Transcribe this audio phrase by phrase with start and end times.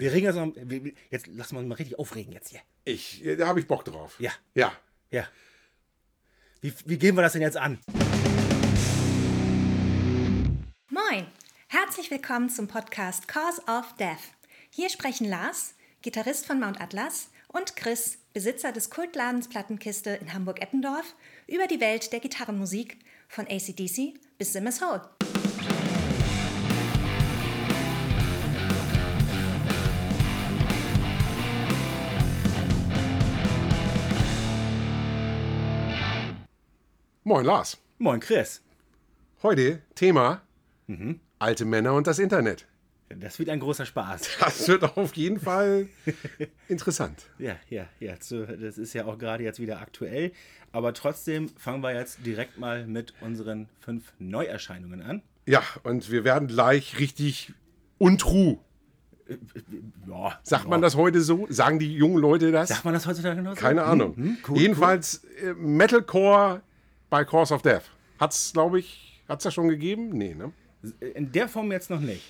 [0.00, 2.60] Wir regen uns noch, wir- jetzt lassen wir uns mal richtig aufregen jetzt hier.
[2.84, 4.16] Ich, da habe ich Bock drauf.
[4.18, 4.32] Ja.
[4.54, 4.72] Ja.
[5.10, 5.28] Ja.
[6.62, 7.78] Wie, wie gehen wir das denn jetzt an?
[10.88, 11.26] Moin!
[11.68, 14.16] Herzlich willkommen zum Podcast Cause of Death.
[14.70, 21.14] Hier sprechen Lars, Gitarrist von Mount Atlas, und Chris, Besitzer des Kultladens Plattenkiste in Hamburg-Eppendorf,
[21.46, 22.96] über die Welt der Gitarrenmusik
[23.28, 25.02] von ACDC bis Simmers Hole.
[37.30, 37.78] Moin Lars.
[37.98, 38.60] Moin, Chris.
[39.44, 40.42] Heute Thema
[40.88, 41.20] Mhm.
[41.38, 42.66] alte Männer und das Internet.
[43.08, 44.22] Das wird ein großer Spaß.
[44.40, 45.86] Das wird auf jeden Fall
[46.66, 47.26] interessant.
[47.38, 48.14] Ja, ja, ja.
[48.18, 50.32] so, Das ist ja auch gerade jetzt wieder aktuell.
[50.72, 55.22] Aber trotzdem fangen wir jetzt direkt mal mit unseren fünf Neuerscheinungen an.
[55.46, 57.52] Ja, und wir werden gleich richtig
[57.98, 58.58] untrue.
[60.08, 61.46] Ja, Sagt man das heute so?
[61.48, 62.70] Sagen die jungen Leute das?
[62.70, 63.60] Sagt man das heutzutage noch so?
[63.60, 64.16] Keine Ahnung.
[64.16, 66.62] Hm, hm, cool, Jedenfalls äh, Metalcore
[67.10, 67.82] bei Cause of Death.
[68.18, 70.10] Hat's, glaube ich, hat's das schon gegeben?
[70.10, 70.52] Nee, ne?
[71.14, 72.22] In der Form jetzt noch nicht.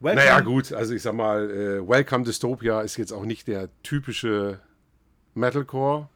[0.00, 0.24] Welcome.
[0.24, 4.60] Naja, gut, also ich sag mal, äh, Welcome Dystopia ist jetzt auch nicht der typische
[5.34, 6.08] Metalcore.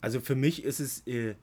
[0.00, 1.34] Also für mich ist es äh,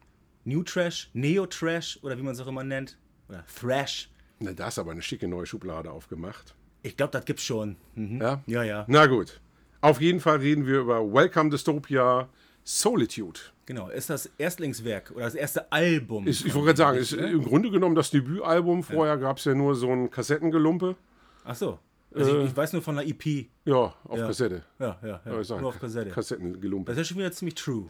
[0.44, 2.98] New Trash, Neo Trash oder wie man es auch immer nennt.
[3.28, 4.10] Oder Thrash.
[4.40, 6.56] Na, da ist aber eine schicke neue Schublade aufgemacht.
[6.82, 7.76] Ich glaube, das gibt's schon.
[7.96, 8.22] Mhm.
[8.22, 8.42] Ja?
[8.48, 8.86] Ja, ja.
[8.88, 9.42] Na gut.
[9.82, 12.30] Auf jeden Fall reden wir über Welcome Dystopia
[12.64, 13.40] Solitude.
[13.70, 13.88] Genau.
[13.90, 16.26] Ist das Erstlingswerk oder das erste Album?
[16.26, 17.30] Ist, ich wollte gerade sagen, ist ne?
[17.30, 18.82] im Grunde genommen das Debütalbum.
[18.82, 20.96] Vorher gab es ja nur so ein Kassettengelumpe.
[21.44, 21.78] Ach so.
[22.12, 23.46] Also ich, ich weiß nur von der EP.
[23.66, 24.26] Ja, auf Ja.
[24.26, 24.64] Kassette.
[24.80, 25.44] Ja, ja, ja.
[25.44, 25.62] Sagen.
[25.62, 26.10] Nur auf Kassette.
[26.10, 26.90] Kassettengelumpe.
[26.92, 27.90] Das ist ja schon wieder ziemlich true.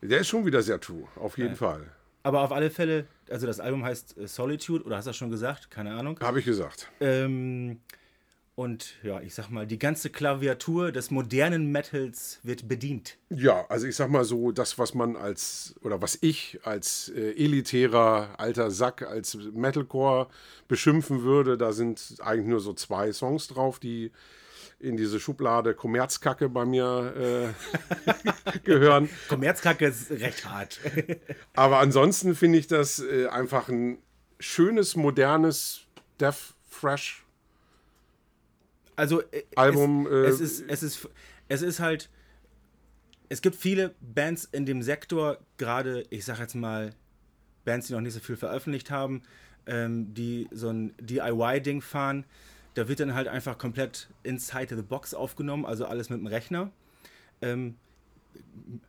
[0.00, 1.90] Der ist schon wieder sehr true, auf jeden Fall.
[2.22, 5.30] Aber auf alle Fälle, also das Album heißt äh, Solitude, oder hast du das schon
[5.30, 5.72] gesagt?
[5.72, 6.20] Keine Ahnung.
[6.20, 6.88] Habe ich gesagt.
[7.00, 7.80] Ähm,
[8.56, 13.18] und ja, ich sag mal, die ganze Klaviatur des modernen Metals wird bedient.
[13.28, 17.32] Ja, also ich sag mal so, das, was man als, oder was ich als äh,
[17.32, 20.28] elitärer alter Sack, als Metalcore
[20.68, 24.10] beschimpfen würde, da sind eigentlich nur so zwei Songs drauf, die
[24.80, 29.10] in diese Schublade Kommerzkacke bei mir äh, gehören.
[29.28, 30.80] Kommerzkacke ist recht hart.
[31.54, 33.98] Aber ansonsten finde ich das äh, einfach ein
[34.40, 35.82] schönes, modernes
[36.18, 37.25] Death Fresh.
[38.96, 41.08] Also äh, Album, Es, äh, es, ist, es, ist,
[41.48, 42.10] es ist halt.
[43.28, 46.94] Es gibt viele Bands in dem Sektor, gerade, ich sag jetzt mal,
[47.64, 49.22] Bands, die noch nicht so viel veröffentlicht haben,
[49.66, 52.24] ähm, die so ein DIY-Ding fahren.
[52.74, 56.70] Da wird dann halt einfach komplett inside the box aufgenommen, also alles mit dem Rechner.
[57.42, 57.74] Ähm,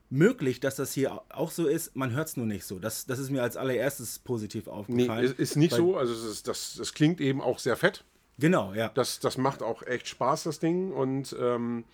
[0.10, 2.80] möglich, dass das hier auch so ist, man hört es nur nicht so.
[2.80, 5.26] Das, das ist mir als allererstes positiv Nee, aufgefallen.
[5.26, 5.98] ist, ist nicht so.
[5.98, 8.04] Also es ist, das, das klingt eben auch sehr fett.
[8.40, 8.90] Genau, ja.
[8.94, 10.92] Das, das macht auch echt Spaß, das Ding.
[10.92, 11.86] Und ähm,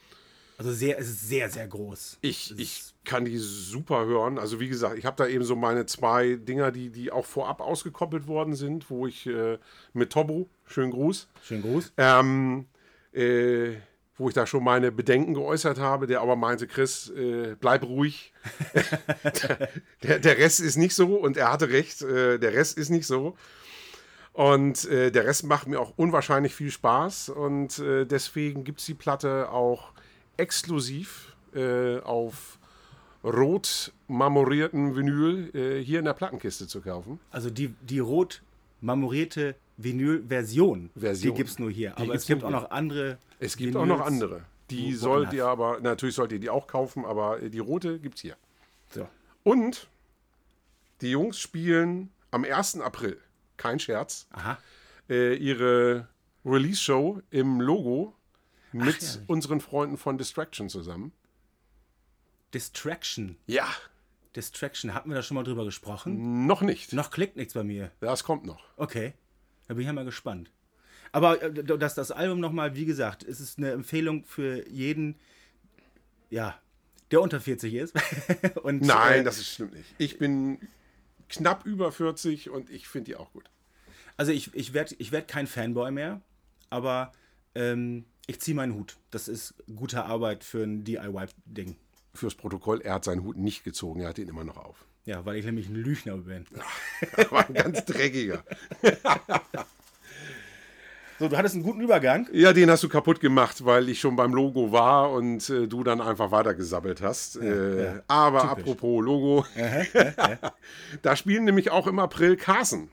[0.57, 2.17] Also sehr, es ist sehr, sehr groß.
[2.21, 4.37] ich, ich kann die super hören.
[4.39, 7.59] Also wie gesagt, ich habe da eben so meine zwei Dinger, die, die auch vorab
[7.61, 9.57] ausgekoppelt worden sind, wo ich äh,
[9.93, 11.93] mit Tobo, schönen Gruß, Schönen Gruß.
[11.97, 12.65] ähm,
[13.13, 13.71] äh,
[14.17, 18.31] wo ich da schon meine Bedenken geäußert habe, der aber meinte, Chris, äh, bleib ruhig.
[20.03, 23.07] der, der Rest ist nicht so und er hatte recht, äh, der Rest ist nicht
[23.07, 23.35] so.
[24.33, 28.87] Und äh, der Rest macht mir auch unwahrscheinlich viel Spaß und äh, deswegen gibt es
[28.87, 29.91] die Platte auch
[30.37, 32.57] exklusiv äh, auf
[33.23, 37.19] rot marmorierten Vinyl äh, hier in der Plattenkiste zu kaufen.
[37.31, 38.41] Also die, die rot
[38.81, 41.31] marmorierte Vinyl-Version, Version.
[41.31, 41.93] die gibt es nur hier.
[41.97, 43.17] Die Aber es gibt auch noch andere.
[43.39, 43.83] Es gibt Vinyls.
[43.91, 44.41] auch noch andere.
[44.69, 48.15] Die sollt ihr aber, natürlich sollt ihr die auch kaufen, aber äh, die rote gibt
[48.15, 48.35] es hier.
[48.89, 49.07] So.
[49.43, 49.87] Und
[51.01, 52.79] die Jungs spielen am 1.
[52.79, 53.17] April,
[53.63, 54.27] kein Scherz,
[55.09, 56.09] äh, ihre
[56.43, 58.13] Release-Show im Logo
[58.73, 59.21] mit ja.
[59.27, 61.13] unseren Freunden von Distraction zusammen.
[62.53, 63.37] Distraction.
[63.47, 63.67] Ja,
[64.35, 64.93] Distraction.
[64.93, 66.45] Hatten wir da schon mal drüber gesprochen?
[66.45, 66.91] noch nicht.
[66.91, 67.89] Noch klickt nichts bei mir.
[68.01, 68.65] Das kommt noch.
[68.75, 69.13] Okay.
[69.67, 70.51] Da bin ich ja mal gespannt.
[71.13, 75.15] Aber äh, das, das Album nochmal, wie gesagt, es ist eine Empfehlung für jeden,
[76.29, 76.59] ja,
[77.11, 77.95] der unter 40 ist.
[78.63, 79.95] Und, Nein, äh, das ist stimmt nicht.
[79.99, 80.59] Ich bin
[81.33, 83.49] knapp über 40 und ich finde die auch gut.
[84.17, 86.21] Also ich, ich werde ich werd kein Fanboy mehr,
[86.69, 87.11] aber
[87.55, 88.97] ähm, ich ziehe meinen Hut.
[89.11, 91.75] Das ist gute Arbeit für ein DIY-Ding.
[92.13, 94.85] Fürs Protokoll, er hat seinen Hut nicht gezogen, er hat ihn immer noch auf.
[95.05, 96.45] Ja, weil ich nämlich ein Lügner bin.
[97.31, 98.43] War ein ganz dreckiger.
[101.23, 102.27] So, du hattest einen guten Übergang.
[102.33, 105.81] Ja, den hast du kaputt gemacht, weil ich schon beim Logo war und äh, du
[105.81, 107.37] dann einfach weitergesabbelt hast.
[107.37, 108.03] äh, ja.
[108.09, 108.51] Aber Typisch.
[108.57, 109.45] apropos Logo,
[111.01, 112.89] da spielen nämlich auch im April Carson.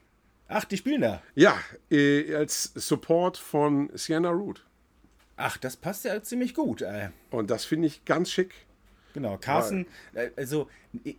[0.46, 1.20] Ach, die spielen da.
[1.34, 1.56] Ja,
[1.90, 4.64] äh, als Support von Sienna Root.
[5.36, 6.84] Ach, das passt ja ziemlich gut.
[7.32, 8.54] Und das finde ich ganz schick.
[9.12, 10.68] Genau, Carsten, äh, also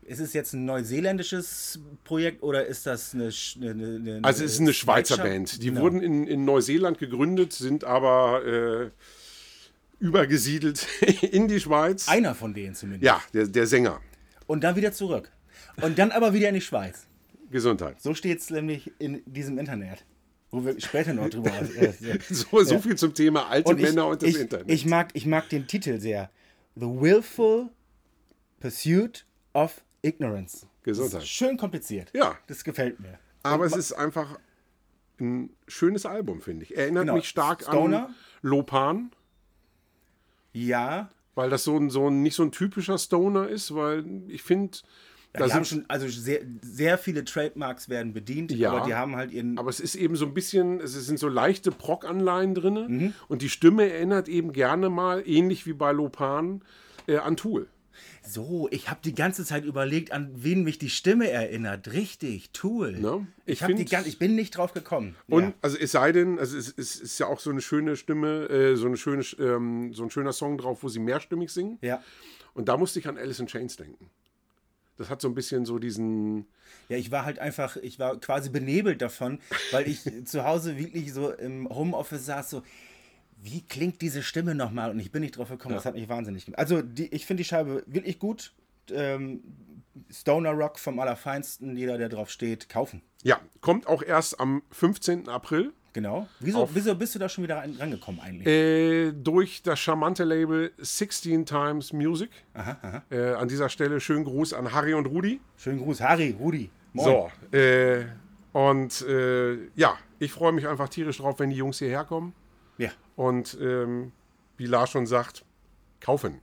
[0.05, 3.29] ist es jetzt ein neuseeländisches Projekt oder ist das eine.
[3.61, 5.61] eine, eine also es ist eine Schweizer Band.
[5.61, 5.81] Die genau.
[5.81, 8.89] wurden in, in Neuseeland gegründet, sind aber äh,
[9.99, 10.87] übergesiedelt
[11.21, 12.07] in die Schweiz.
[12.07, 13.03] Einer von denen zumindest.
[13.03, 14.01] Ja, der, der Sänger.
[14.47, 15.31] Und dann wieder zurück.
[15.81, 17.07] Und dann aber wieder in die Schweiz.
[17.49, 18.01] Gesundheit.
[18.01, 20.05] So steht es nämlich in diesem Internet.
[20.49, 21.93] Wo wir später noch drüber äh,
[22.29, 24.69] so, so viel zum Thema alte und Männer und das ich, Internet.
[24.69, 26.29] Ich mag, ich mag den Titel sehr.
[26.75, 27.69] The Willful
[28.61, 30.67] Pursuit of Ignorance.
[30.83, 31.27] Gesundheit.
[31.27, 32.09] schön kompliziert.
[32.13, 32.37] Ja.
[32.47, 33.19] Das gefällt mir.
[33.43, 34.39] Aber und, es ist einfach
[35.19, 36.75] ein schönes Album, finde ich.
[36.75, 37.15] Erinnert genau.
[37.15, 38.07] mich stark Stoner.
[38.07, 39.11] an Lopan.
[40.53, 41.09] Ja.
[41.35, 44.79] Weil das so ein, so ein nicht so ein typischer Stoner ist, weil ich finde.
[45.33, 49.15] Ja, die haben schon, also sehr, sehr viele Trademarks werden bedient, ja, aber die haben
[49.15, 49.57] halt ihren.
[49.57, 53.13] Aber es ist eben so ein bisschen, es sind so leichte Proc-Anleihen drin mhm.
[53.29, 56.65] und die Stimme erinnert eben gerne mal, ähnlich wie bei Lopan,
[57.07, 57.69] äh, an Tool.
[58.31, 61.91] So, ich habe die ganze Zeit überlegt, an wen mich die Stimme erinnert.
[61.91, 62.93] Richtig, Tool.
[62.93, 65.17] No, ich, ich, die, ich bin nicht drauf gekommen.
[65.27, 65.53] Und ja.
[65.61, 68.77] also es sei denn, also es, es, ist ja auch so eine schöne Stimme, äh,
[68.77, 71.77] so eine schöne, ähm, so ein schöner Song drauf, wo sie mehrstimmig singen.
[71.81, 72.01] Ja.
[72.53, 74.09] Und da musste ich an Alice in Chains denken.
[74.95, 76.45] Das hat so ein bisschen so diesen.
[76.87, 79.39] Ja, ich war halt einfach, ich war quasi benebelt davon,
[79.71, 82.63] weil ich zu Hause wirklich so im Homeoffice saß, so,
[83.43, 84.91] wie klingt diese Stimme nochmal?
[84.91, 85.77] Und ich bin nicht drauf gekommen, ja.
[85.77, 86.59] das hat mich wahnsinnig gemacht.
[86.59, 88.53] Also, die, ich finde die Scheibe wirklich gut.
[88.91, 89.41] Ähm,
[90.11, 93.01] Stoner Rock vom Allerfeinsten, jeder, der drauf steht, kaufen.
[93.23, 95.27] Ja, kommt auch erst am 15.
[95.27, 95.73] April.
[95.93, 96.27] Genau.
[96.39, 98.47] Wieso, wieso bist du da schon wieder rangekommen eigentlich?
[98.47, 102.29] Äh, durch das charmante Label 16 Times Music.
[102.53, 103.03] Aha, aha.
[103.09, 105.41] Äh, an dieser Stelle schönen Gruß an Harry und Rudi.
[105.57, 106.69] Schönen Gruß, Harry, Rudi.
[106.93, 107.05] Moin.
[107.51, 108.05] So, äh,
[108.53, 112.33] und äh, ja, ich freue mich einfach tierisch drauf, wenn die Jungs hierher kommen.
[112.77, 112.91] Ja.
[113.21, 114.13] Und ähm,
[114.57, 115.45] wie Lars schon sagt,
[115.99, 116.41] kaufen.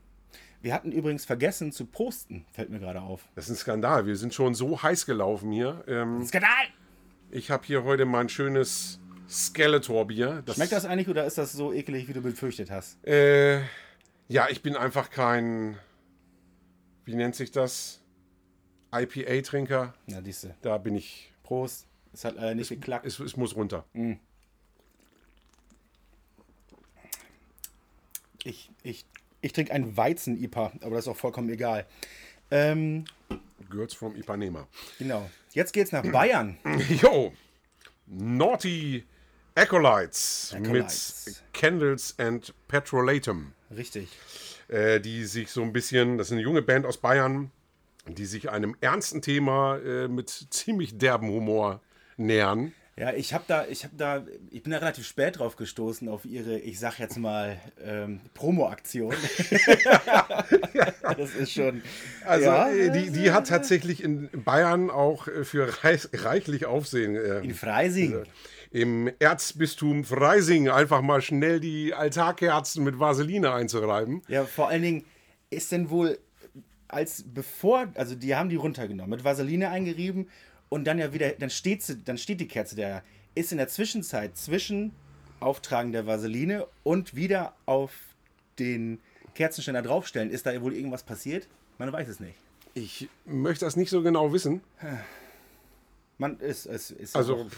[0.63, 3.29] Wir hatten übrigens vergessen zu posten, fällt mir gerade auf.
[3.35, 4.07] Das ist ein Skandal.
[4.07, 5.83] Wir sind schon so heiß gelaufen hier.
[5.89, 6.69] Ähm, Skandal!
[7.33, 10.45] Ich habe hier heute mein schönes Skeletor-Bier.
[10.55, 13.05] Schmeckt das eigentlich oder ist das so eklig, wie du befürchtet hast?
[13.05, 13.59] Äh,
[14.29, 15.77] ja, ich bin einfach kein,
[17.07, 18.05] wie nennt sich das?
[18.95, 19.95] IPA-Trinker.
[20.07, 20.55] Na, diese.
[20.63, 21.33] Da bin ich.
[21.43, 21.89] Prost.
[22.13, 23.05] Es hat leider nicht geklappt.
[23.05, 23.85] Es, es, muss runter.
[23.95, 24.15] Mm.
[28.45, 29.05] Ich, ich,
[29.41, 31.87] ich trinke einen Weizen-IPA, aber das ist auch vollkommen egal.
[32.51, 33.05] Ähm,
[33.71, 34.67] Girls from Ipanema.
[34.99, 35.29] Genau.
[35.53, 36.57] Jetzt geht's nach Bayern.
[37.03, 37.33] Jo.
[38.07, 39.05] Naughty
[39.55, 41.25] Acolytes, Acolytes.
[41.27, 43.53] mit Candles and Petrolatum.
[43.77, 44.09] Richtig.
[44.69, 47.51] Äh, die sich so ein bisschen, das ist eine junge Band aus Bayern,
[48.07, 51.81] die sich einem ernsten Thema äh, mit ziemlich derben Humor
[52.17, 52.73] nähern.
[52.99, 56.25] Ja, ich habe da, ich habe da, ich bin da relativ spät drauf gestoßen auf
[56.25, 59.15] ihre, ich sag jetzt mal, ähm, Promo-Aktion.
[61.17, 61.83] das ist schon.
[62.27, 67.15] Also ja, äh, die, die hat tatsächlich in Bayern auch äh, für reich, reichlich Aufsehen.
[67.15, 68.17] Äh, in Freising.
[68.17, 68.31] Also
[68.73, 74.23] Im Erzbistum Freising einfach mal schnell die Altarkerzen mit Vaseline einzureiben.
[74.27, 75.05] Ja, vor allen Dingen
[75.51, 76.19] ist denn wohl
[76.89, 80.29] als bevor, also die haben die runtergenommen, mit Vaseline eingerieben
[80.69, 83.03] und dann ja wieder, dann steht, sie, dann steht die Kerze da.
[83.35, 84.93] Ist in der Zwischenzeit zwischen
[85.41, 87.93] Auftragen der Vaseline und wieder auf
[88.59, 89.01] den
[89.35, 91.49] Kerzenständer draufstellen, ist da wohl irgendwas passiert?
[91.79, 92.35] Man weiß es nicht.
[92.75, 94.61] Ich möchte das nicht so genau wissen.
[96.19, 97.49] Man ist, ist, ist also.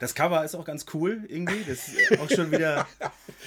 [0.00, 1.64] Das Cover ist auch ganz cool irgendwie.
[1.68, 2.86] Das ist auch schon wieder.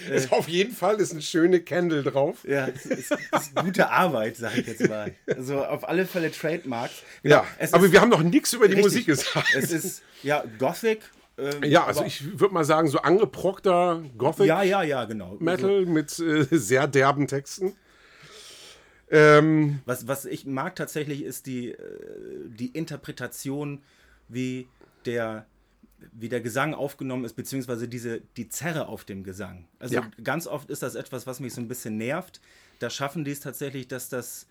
[0.10, 2.46] Äh, ist auf jeden Fall ist eine schöne Candle drauf.
[2.48, 5.14] Ja, es ist, ist gute Arbeit, sag ich jetzt mal.
[5.28, 6.92] Also auf alle Fälle Trademark.
[7.22, 9.56] Genau, ja, aber ist, wir haben noch nichts über die richtig, Musik gesagt.
[9.56, 11.02] Es ist ja Gothic.
[11.38, 15.36] Ähm, ja, also ich würde mal sagen, so angeprockter Gothic ja, ja, ja, genau.
[15.40, 17.76] Metal also, mit äh, sehr derben Texten.
[19.10, 21.78] Ähm, was, was ich mag tatsächlich ist die, äh,
[22.46, 23.84] die Interpretation,
[24.28, 24.68] wie
[25.06, 25.46] der
[26.12, 29.68] wie der Gesang aufgenommen ist, beziehungsweise diese, die Zerre auf dem Gesang.
[29.80, 30.12] Also ja.
[30.24, 32.40] ganz oft ist das etwas, was mich so ein bisschen nervt.
[32.80, 34.48] Da schaffen die es tatsächlich, dass das,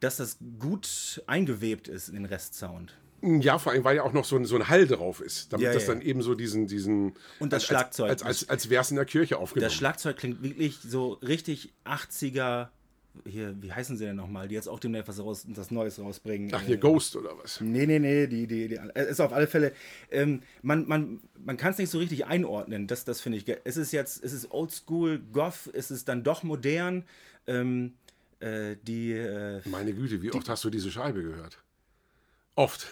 [0.00, 2.96] dass das gut eingewebt ist in den Restsound.
[3.20, 5.66] Ja, vor allem, weil ja auch noch so ein, so ein Hall drauf ist, damit
[5.66, 5.94] ja, das ja.
[5.94, 8.10] dann eben so diesen, diesen und das als, Schlagzeug.
[8.10, 9.68] Als, als, als, als wäre es in der Kirche aufgenommen.
[9.68, 12.68] Das Schlagzeug klingt wirklich so richtig 80er
[13.26, 16.50] hier, wie heißen sie denn nochmal, die jetzt auch demnächst was, raus, was Neues rausbringen.
[16.52, 17.60] Ach, hier äh, Ghost oder was?
[17.60, 19.72] Nee, nee, nee, die, die, die äh, ist auf alle Fälle,
[20.10, 23.44] ähm, man, man, man kann es nicht so richtig einordnen, das, das finde ich.
[23.64, 27.04] Es ist jetzt, es ist oldschool, Goth, es ist dann doch modern.
[27.46, 27.94] Ähm,
[28.40, 29.12] äh, die.
[29.12, 31.58] Äh, Meine Güte, wie die, oft hast du diese Scheibe gehört?
[32.54, 32.88] Oft.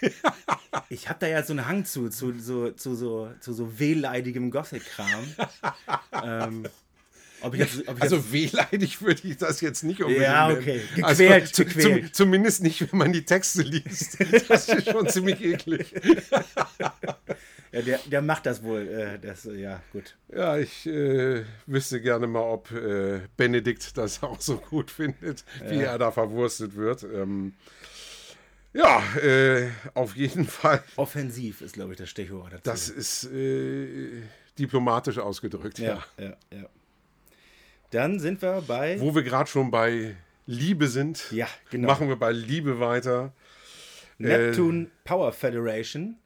[0.90, 4.50] ich habe da ja so einen Hang zu, zu so, zu so, zu so wehleidigem
[4.50, 5.24] Gothic-Kram.
[6.22, 6.68] ähm,
[7.52, 10.82] jetzt, Also wehleidig würde ich das jetzt nicht unbedingt Ja, okay.
[11.02, 12.04] Also, Gequält, zu, gequält.
[12.04, 14.18] Zum, zumindest nicht, wenn man die Texte liest.
[14.48, 15.94] Das ist schon ziemlich eklig.
[17.72, 18.88] ja, der, der macht das wohl.
[18.88, 20.16] Äh, das, äh, ja, gut.
[20.34, 25.80] Ja, ich äh, wüsste gerne mal, ob äh, Benedikt das auch so gut findet, wie
[25.80, 27.02] er da verwurstet wird.
[27.02, 27.54] Ähm,
[28.76, 30.82] ja, äh, auf jeden Fall.
[30.96, 32.62] Offensiv ist, glaube ich, das Stichwort dazu.
[32.64, 34.22] Das ist äh,
[34.58, 36.04] diplomatisch ausgedrückt, ja.
[36.18, 36.68] ja, ja, ja.
[37.90, 39.00] Dann sind wir bei.
[39.00, 40.16] Wo wir gerade schon bei
[40.46, 41.88] Liebe sind, Ja, genau.
[41.88, 43.32] machen wir bei Liebe weiter.
[44.18, 46.16] Neptune Power Federation.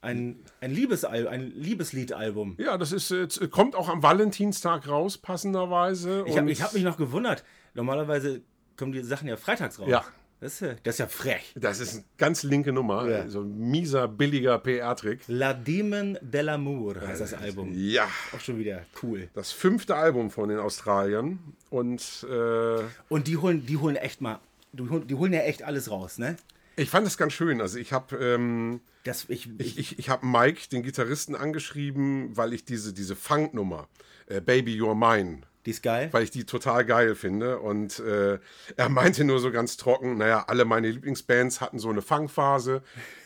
[0.00, 2.54] Ein, ein, Liebesal ein Liebesliedalbum.
[2.58, 6.24] Ja, das ist, äh, kommt auch am Valentinstag raus, passenderweise.
[6.26, 7.44] Ich habe hab mich noch gewundert.
[7.74, 8.42] Normalerweise
[8.76, 9.88] kommen die Sachen ja freitags raus.
[9.88, 10.04] Ja.
[10.40, 11.52] Das ist ja, das ist ja frech.
[11.56, 13.08] Das ist eine ganz linke Nummer.
[13.08, 13.28] Ja.
[13.28, 15.22] So ein mieser, billiger PR-Trick.
[15.26, 17.72] La Demon de l'amour heißt das Album.
[17.74, 19.28] Ja, Auch schon wieder cool.
[19.34, 21.38] das fünfte Album von den Australiern.
[21.70, 24.38] Und äh, Und die holen, die holen echt mal,
[24.72, 26.36] die holen, die holen ja echt alles raus, ne?
[26.76, 27.60] ich fand das ganz schön.
[27.60, 32.52] Also ich habe ähm, Das, ich, ich, ich, ich hab Mike, den Gitarristen, angeschrieben, weil
[32.52, 33.88] ich diese, diese Funknummer,
[34.28, 36.08] äh, Baby You're Mine, die ist geil.
[36.12, 37.58] weil ich die total geil finde.
[37.58, 38.38] Und äh,
[38.76, 42.82] er meinte nur so ganz trocken, naja, alle meine Lieblingsbands hatten so eine Funkphase.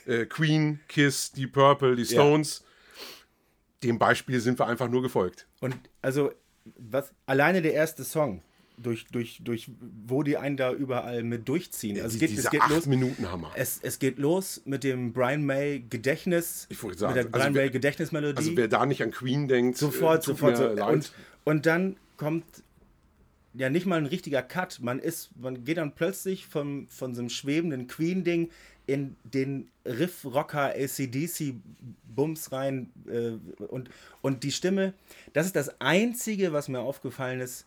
[0.06, 2.64] Äh, Queen, Kiss, Deep Purple, die Stones.
[3.84, 5.46] Dem Beispiel sind wir einfach nur gefolgt.
[5.60, 6.32] Und also,
[6.76, 8.42] was, alleine der erste Song,
[8.76, 9.70] durch, durch, durch,
[10.06, 11.96] wo die einen da überall mit durchziehen.
[12.00, 12.86] Also es Die- geht, es geht los.
[12.86, 13.52] Minuten Hammer.
[13.54, 16.66] Es, es geht los mit dem Brian May Gedächtnis.
[16.70, 18.36] Ich wollte sagen, mit der also Brian wer- May Gedächtnismelodie.
[18.38, 20.56] Also wer da nicht an Queen denkt, sofort, äh, sofort.
[20.56, 20.68] So.
[20.68, 21.12] Und,
[21.44, 22.62] und dann kommt
[23.52, 24.78] ja nicht mal ein richtiger Cut.
[24.80, 28.48] Man ist, man geht dann plötzlich vom, von so einem schwebenden Queen-Ding
[28.86, 33.32] in den Riff-Rocker ACDC-Bums rein äh,
[33.64, 34.94] und, und die Stimme,
[35.32, 37.66] das ist das Einzige, was mir aufgefallen ist.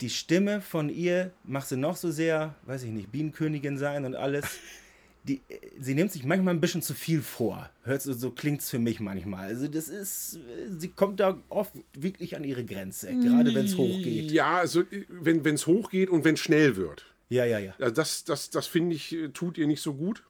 [0.00, 4.14] Die Stimme von ihr macht sie noch so sehr, weiß ich nicht, Bienenkönigin sein und
[4.14, 4.44] alles.
[5.26, 5.40] Die,
[5.80, 7.70] sie nimmt sich manchmal ein bisschen zu viel vor.
[7.82, 9.46] Hört so, so klingt es für mich manchmal.
[9.46, 10.38] Also das ist,
[10.78, 14.30] sie kommt da oft wirklich an ihre Grenze, gerade wenn es hochgeht.
[14.30, 17.06] Ja, also wenn es hochgeht und wenn es schnell wird.
[17.28, 17.74] Ja, ja, ja.
[17.78, 20.22] Also das, das, das finde ich, äh, tut ihr nicht so gut.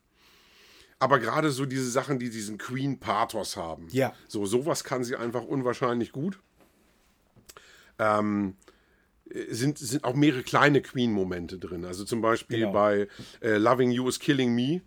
[0.99, 3.89] Aber gerade so diese Sachen, die diesen Queen-Pathos haben.
[3.91, 4.15] Ja.
[4.29, 6.39] So, sowas kann sie einfach unwahrscheinlich gut.
[7.99, 8.64] Ähm, äh,
[9.51, 11.85] sind, sind auch mehrere kleine Queen-Momente drin.
[11.85, 12.73] Also zum Beispiel Genau.
[12.73, 13.09] bei
[13.41, 14.83] äh, Loving You is Killing Me.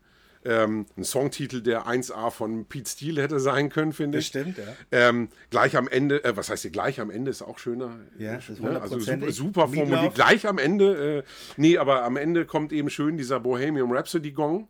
[0.45, 4.31] Ähm, ein Songtitel, der 1A von Pete Steele hätte sein können, finde ich.
[4.31, 4.63] Bestimmt, ja.
[4.91, 7.99] Ähm, gleich am Ende, äh, was heißt hier gleich am Ende ist auch schöner.
[8.17, 8.79] Ja, das ist ne?
[8.79, 10.15] Also super, super formuliert.
[10.15, 11.23] Gleich am Ende, äh,
[11.57, 14.69] nee, aber am Ende kommt eben schön dieser Bohemian Rhapsody Gong.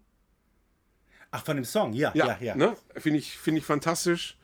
[1.30, 2.56] Ach, von dem Song, ja, ja, ja.
[2.56, 2.76] Ne?
[2.96, 4.38] Finde ich, find ich fantastisch.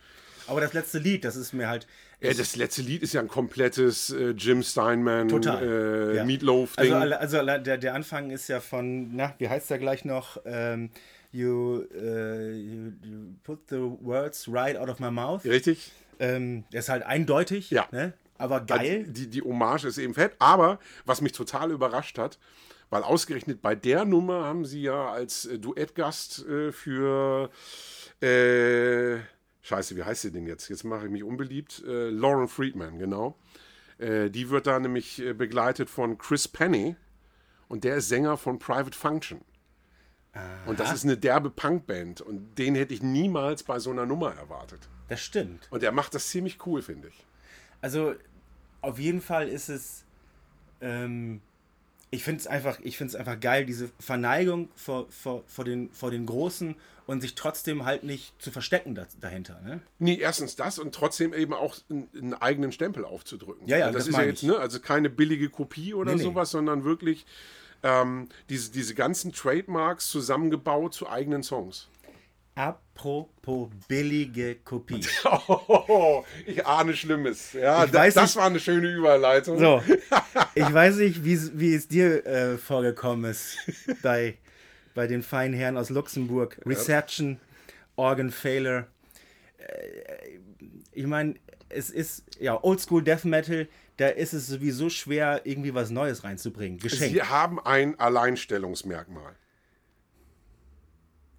[0.46, 1.88] Aber das letzte Lied, das ist mir halt.
[2.24, 6.12] Ja, das letzte Lied ist ja ein komplettes äh, Jim Steinman, Total.
[6.12, 6.24] äh, ja.
[6.26, 6.94] Meatloaf-Ding.
[6.94, 10.38] Also, also der, der Anfang ist ja von, na, wie heißt der gleich noch?
[10.46, 10.90] Ähm,
[11.32, 15.44] you, äh, you, you put the words right out of my mouth.
[15.46, 15.92] Richtig?
[16.20, 17.88] Ähm, der ist halt eindeutig, Ja.
[17.92, 18.14] ne?
[18.38, 19.06] aber geil.
[19.08, 20.34] Die, die Hommage ist eben fett.
[20.40, 22.40] Aber was mich total überrascht hat,
[22.90, 27.50] weil ausgerechnet bei der Nummer haben sie ja als äh, Duettgast äh, für.
[28.22, 29.18] Äh,
[29.64, 30.70] Scheiße, wie heißt sie denn jetzt?
[30.70, 31.84] Jetzt mache ich mich unbeliebt.
[31.88, 33.38] Äh, Lauren Friedman, genau.
[33.98, 36.96] Äh, die wird da nämlich äh, begleitet von Chris Penny.
[37.70, 39.42] Und der ist Sänger von Private Function.
[40.66, 42.22] Und das ist eine derbe Punkband.
[42.22, 44.80] Und den hätte ich niemals bei so einer Nummer erwartet.
[45.08, 45.68] Das stimmt.
[45.70, 47.26] Und er macht das ziemlich cool, finde ich.
[47.82, 48.16] Also
[48.82, 50.06] auf jeden Fall ist es,
[50.82, 51.42] ähm,
[52.10, 55.92] ich finde es einfach, ich finde es einfach geil, diese Verneigung vor, vor, vor, den,
[55.92, 59.60] vor den Großen und sich trotzdem halt nicht zu verstecken da, dahinter.
[59.62, 59.82] Ne?
[60.00, 63.68] Nee, erstens das und trotzdem eben auch einen, eigenen Stempel aufzudrücken.
[63.68, 66.24] Ja, ja, das, das ist ja jetzt, ne, also keine billige Kopie oder Nee, nee.
[66.24, 67.26] sowas, sondern wirklich
[67.84, 71.90] ähm, diese, diese ganzen Trademarks zusammengebaut zu eigenen Songs.
[72.56, 75.02] Apropos billige Kopie.
[75.48, 77.54] Oh, ich ahne Schlimmes.
[77.54, 79.58] Ja, das nicht- war eine schöne Überleitung.
[79.60, 79.82] So,
[80.56, 83.58] ich weiß nicht, wie, es- wie es dir äh, vorgekommen ist
[84.04, 84.38] bei,
[84.94, 86.60] bei den feinen Herren aus Luxemburg.
[86.66, 87.40] Reception,
[87.96, 88.88] Organ Failure.
[89.58, 90.40] Äh,
[90.92, 91.36] ich meine,
[91.70, 96.80] es ist ja Oldschool Death Metal, da ist es sowieso schwer, irgendwie was Neues reinzubringen.
[96.80, 97.14] Geschenkt.
[97.14, 99.36] Sie haben ein Alleinstellungsmerkmal.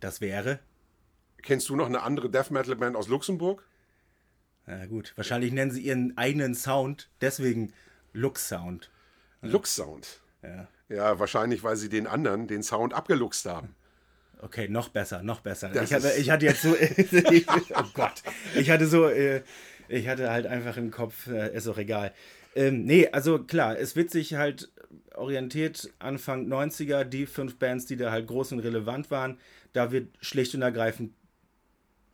[0.01, 0.61] Das wäre.
[1.43, 3.67] Kennst du noch eine andere Death Metal Band aus Luxemburg?
[4.67, 7.73] Na gut, wahrscheinlich nennen sie ihren eigenen Sound, deswegen
[8.13, 8.91] Lux Sound.
[9.43, 10.23] Lux Sound.
[10.43, 10.69] Ja.
[10.88, 13.75] Ja, wahrscheinlich, weil sie den anderen den Sound abgeluchst haben.
[14.41, 15.71] Okay, noch besser, noch besser.
[15.71, 16.71] Das Ich hatte, ich hatte jetzt so,
[17.75, 18.23] oh Gott,
[18.55, 19.43] ich hatte so, äh,
[19.88, 22.12] ich hatte halt einfach im Kopf, äh, ist auch egal.
[22.55, 24.71] Ähm, nee, also klar, es wird sich halt
[25.14, 29.38] orientiert Anfang 90er, die fünf Bands, die da halt groß und relevant waren,
[29.73, 31.12] da wird schlicht und ergreifend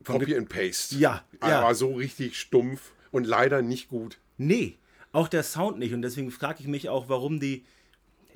[0.04, 0.96] Copy and Paste.
[0.96, 1.60] Ja, ja.
[1.60, 4.18] Aber so richtig stumpf und leider nicht gut.
[4.38, 4.78] Nee,
[5.12, 5.92] auch der Sound nicht.
[5.92, 7.64] Und deswegen frage ich mich auch, warum die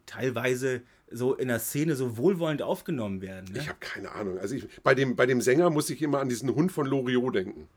[0.07, 3.53] teilweise so in der Szene so wohlwollend aufgenommen werden.
[3.53, 3.59] Ne?
[3.61, 4.39] Ich habe keine Ahnung.
[4.39, 7.35] Also ich, bei, dem, bei dem Sänger muss ich immer an diesen Hund von Loriot
[7.35, 7.69] denken.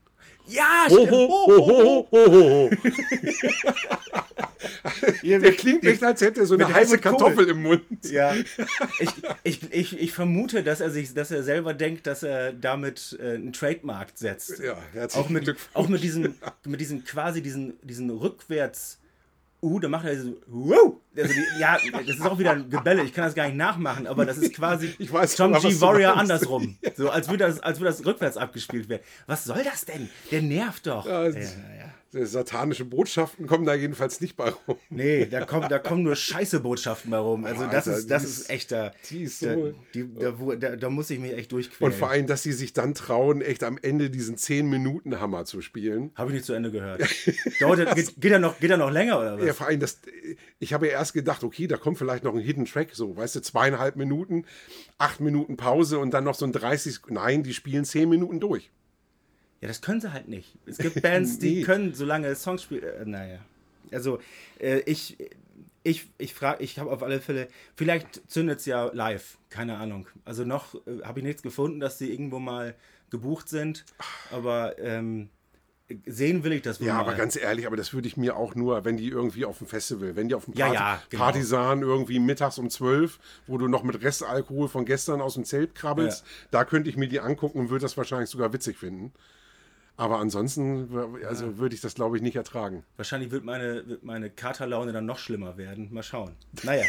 [0.46, 1.10] Ja, Ho, stimmt.
[1.10, 2.70] ho, ho, ho, ho, ho, ho.
[5.22, 7.12] Der klingt echt, als hätte er so eine heiße Kohl.
[7.12, 7.82] Kartoffel im Mund.
[8.04, 9.10] Ja, ich,
[9.44, 13.34] ich, ich, ich vermute, dass er sich, dass er selber denkt, dass er damit äh,
[13.34, 14.58] einen Trademark setzt.
[14.58, 15.70] Ja, herzlichen auch mit, Glückwunsch.
[15.74, 18.98] auch mit diesem, mit diesem quasi diesen, diesen rückwärts.
[19.60, 20.94] Uh, da macht er so, wow!
[21.16, 24.06] Also die, ja, das ist auch wieder ein Gebälle, ich kann das gar nicht nachmachen,
[24.06, 25.80] aber das ist quasi Ich weiß Tom G.
[25.80, 26.76] Warrior andersrum.
[26.96, 29.02] So, als würde, das, als würde das rückwärts abgespielt werden.
[29.26, 30.08] Was soll das denn?
[30.30, 31.06] Der nervt doch.
[31.06, 31.40] Ja, Ja,
[32.10, 34.78] Satanische Botschaften kommen da jedenfalls nicht bei rum.
[34.88, 37.44] Nee, da kommen, da kommen nur scheiße Botschaften bei rum.
[37.44, 38.92] Also das Alter, ist, das ist ist- echt da.
[39.10, 41.92] die ist da, so- die, da, wo, da, da muss ich mich echt durchquälen.
[41.92, 46.10] Und vor allem, dass sie sich dann trauen, echt am Ende diesen 10-Minuten-Hammer zu spielen.
[46.14, 47.02] Habe ich nicht zu Ende gehört.
[47.60, 49.46] Dauert, das- geht, geht, er noch, geht er noch länger oder was?
[49.46, 49.98] Ja, vor allem, das,
[50.60, 53.36] ich habe ja erst gedacht, okay, da kommt vielleicht noch ein Hidden Track, so, weißt
[53.36, 54.46] du, zweieinhalb Minuten,
[54.96, 57.00] acht Minuten Pause und dann noch so ein 30.
[57.08, 58.70] Nein, die spielen 10 Minuten durch.
[59.60, 60.56] Ja, das können sie halt nicht.
[60.66, 62.82] Es gibt Bands, die können so lange Songs spielen.
[62.84, 63.38] Äh, naja.
[63.90, 64.18] Also,
[64.60, 65.16] äh, ich,
[65.82, 70.06] ich, ich frage, ich habe auf alle Fälle, vielleicht zündet es ja live, keine Ahnung.
[70.24, 72.74] Also noch äh, habe ich nichts gefunden, dass sie irgendwo mal
[73.10, 73.84] gebucht sind,
[74.30, 75.30] aber ähm,
[76.04, 77.00] sehen will ich das wohl Ja, mal.
[77.00, 79.66] aber ganz ehrlich, aber das würde ich mir auch nur, wenn die irgendwie auf dem
[79.66, 81.24] Festival, wenn die auf dem Ja, Party, ja, genau.
[81.24, 85.74] Partisan irgendwie mittags um 12, wo du noch mit Restalkohol von gestern aus dem Zelt
[85.74, 89.12] krabbelst, da könnte ich mir die angucken und würde das wahrscheinlich sogar witzig finden.
[89.98, 90.88] Aber ansonsten,
[91.26, 92.84] also würde ich das, glaube ich, nicht ertragen.
[92.96, 95.92] Wahrscheinlich wird meine, wird meine Katerlaune dann noch schlimmer werden.
[95.92, 96.36] Mal schauen.
[96.62, 96.84] Naja.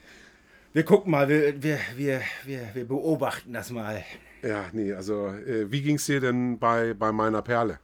[0.72, 4.02] wir gucken mal, wir, wir, wir, wir, wir beobachten das mal.
[4.42, 7.78] Ja, nee, also äh, wie ging es dir denn bei, bei meiner Perle?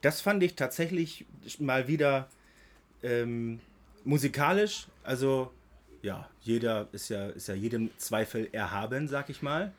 [0.00, 1.26] Das fand ich tatsächlich
[1.58, 2.30] mal wieder
[3.02, 3.60] ähm,
[4.04, 4.86] musikalisch.
[5.02, 5.52] Also,
[6.00, 9.74] ja, jeder ist ja, ist ja jedem Zweifel erhaben, sag ich mal.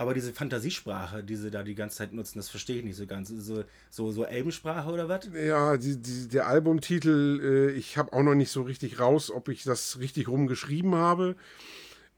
[0.00, 3.06] Aber diese Fantasiesprache, die sie da die ganze Zeit nutzen, das verstehe ich nicht so
[3.06, 3.28] ganz.
[3.28, 5.28] So, so, so Elbensprache oder was?
[5.34, 9.50] Ja, die, die, der Albumtitel, äh, ich habe auch noch nicht so richtig raus, ob
[9.50, 11.36] ich das richtig rumgeschrieben habe.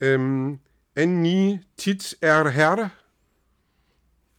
[0.01, 0.61] Ähm,
[0.95, 2.93] Enni Tit Er Herr.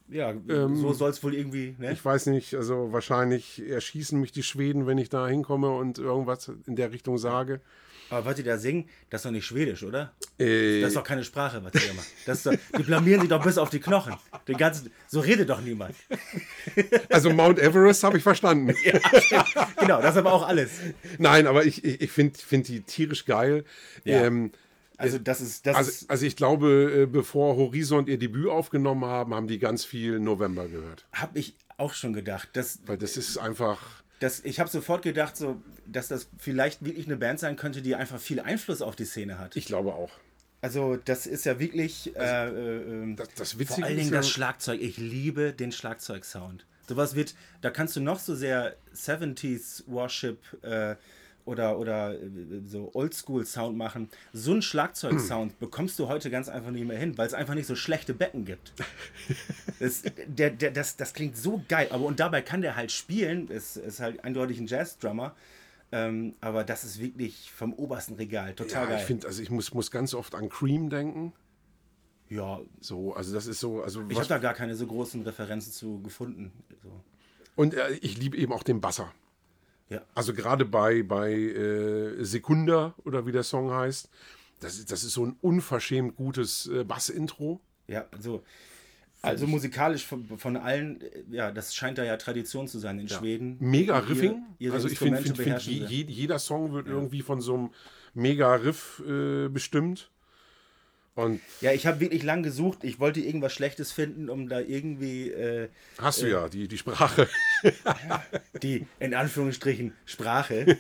[0.08, 1.92] Ja, so soll es wohl irgendwie, ne?
[1.92, 6.50] Ich weiß nicht, also wahrscheinlich erschießen mich die Schweden, wenn ich da hinkomme und irgendwas
[6.66, 7.60] in der Richtung sage.
[8.10, 10.14] Aber was die da singen, das ist doch nicht Schwedisch, oder?
[10.38, 12.08] Äh, Das ist doch keine Sprache, was die da machen.
[12.26, 14.14] Das doch, die blamieren sich doch bis auf die Knochen.
[14.48, 15.96] Den ganzen, so redet doch niemand.
[17.10, 18.74] also Mount Everest habe ich verstanden.
[19.80, 20.72] Genau, das ist aber auch alles.
[21.18, 23.66] Nein, aber ich, ich, ich finde find die tierisch geil.
[24.06, 24.24] Ja.
[24.26, 24.52] Ähm,
[24.98, 29.34] Also das ist, das also, also ich glaube, äh, bevor Horizont ihr Debüt aufgenommen haben,
[29.34, 31.06] haben die ganz viel November gehört.
[31.12, 32.50] habe ich auch schon gedacht.
[32.54, 34.03] Das, Weil das ist einfach.
[34.24, 37.96] Das, ich habe sofort gedacht, so, dass das vielleicht wirklich eine Band sein könnte, die
[37.96, 39.58] einfach viel Einfluss auf die Szene hat.
[39.58, 40.12] Ich glaube auch.
[40.62, 44.18] Also das ist ja wirklich äh, äh, ähm, Das, das Witzige vor allen Dingen ja,
[44.18, 44.80] das Schlagzeug.
[44.82, 46.66] Ich liebe den Schlagzeugsound.
[46.88, 50.96] Sowas wird, da kannst du noch so sehr 70s Worship äh,
[51.46, 52.30] oder, oder äh,
[52.66, 54.10] so Oldschool-Sound machen.
[54.32, 57.68] So einen Schlagzeugsound bekommst du heute ganz einfach nicht mehr hin, weil es einfach nicht
[57.68, 58.74] so schlechte Becken gibt.
[59.80, 61.88] Das, der, der, das, das klingt so geil.
[61.90, 63.50] Aber und dabei kann der halt spielen.
[63.50, 65.36] Ist, ist halt eindeutig ein Jazz-Drummer.
[65.92, 68.54] Ähm, aber das ist wirklich vom obersten Regal.
[68.54, 69.00] Total ja, geil.
[69.00, 71.34] ich finde, also ich muss, muss ganz oft an Cream denken.
[72.30, 75.74] ja, So, also das ist so, also Ich habe da gar keine so großen Referenzen
[75.74, 76.52] zu gefunden.
[76.82, 76.90] So.
[77.56, 79.12] und äh, ich liebe eben auch den Basser.
[79.90, 80.02] Ja.
[80.16, 84.10] Also gerade bei, bei äh, Sekunda oder wie der Song heißt,
[84.60, 87.60] das, ist- das ist so ein unverschämt gutes äh, Bass-Intro.
[87.88, 88.44] Ja, also,
[89.22, 93.10] also musikalisch von, von allen, äh, ja, das scheint da ja Tradition zu sein in
[93.10, 93.58] Schweden.
[93.60, 94.44] Mega Riffing.
[94.58, 95.62] Ihre also ich finde, find, find,
[96.10, 97.70] jeder Song wird irgendwie von so einem
[98.14, 100.10] Mega-Riff äh, bestimmt.
[101.16, 102.84] Und Ja, ich habe wirklich lang gesucht.
[102.84, 107.28] Ich wollte irgendwas Schlechtes finden, um da irgendwie äh, hast du ja die, die Sprache.
[108.64, 110.78] die, in Anführungsstrichen, Sprache.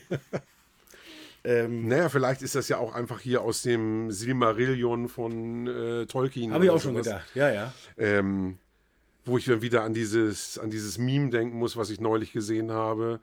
[1.43, 6.51] ähm, naja, vielleicht ist das ja auch einfach hier aus dem Silmarillion von äh, Tolkien.
[6.51, 7.27] habe ich auch schon gedacht.
[7.35, 7.73] Ja, ja.
[7.97, 8.57] Ähm,
[9.25, 12.71] wo ich dann wieder an dieses, an dieses Meme denken muss, was ich neulich gesehen
[12.71, 13.19] habe,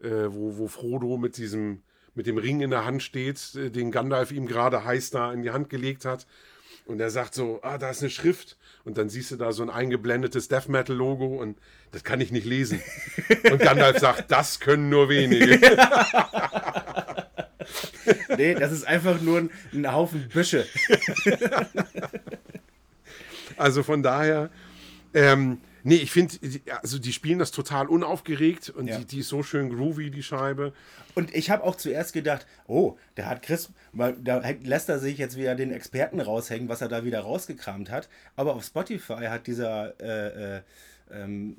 [0.00, 1.82] äh, wo, wo Frodo mit diesem,
[2.14, 5.42] mit dem Ring in der Hand steht, äh, den Gandalf ihm gerade heiß da in
[5.42, 6.26] die Hand gelegt hat.
[6.86, 8.56] Und er sagt so, ah, da ist eine Schrift.
[8.84, 11.58] Und dann siehst du da so ein eingeblendetes Death Metal Logo und
[11.92, 12.82] das kann ich nicht lesen.
[13.50, 15.60] Und Gandalf sagt, das können nur wenige.
[18.36, 20.66] Nee, das ist einfach nur ein, ein Haufen Büsche.
[23.56, 24.50] Also von daher,
[25.14, 26.34] ähm, nee, ich finde,
[26.82, 28.98] also die spielen das total unaufgeregt und Ja.
[28.98, 30.72] die, die ist so schön groovy, die Scheibe.
[31.14, 35.18] Und ich habe auch zuerst gedacht, oh, da hat Chris, weil da lässt er sich
[35.18, 38.08] jetzt wieder den Experten raushängen, was er da wieder rausgekramt hat.
[38.34, 40.62] Aber auf Spotify hat dieser äh, äh,
[41.12, 41.58] ähm,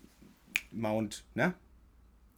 [0.71, 1.53] Mount, ne?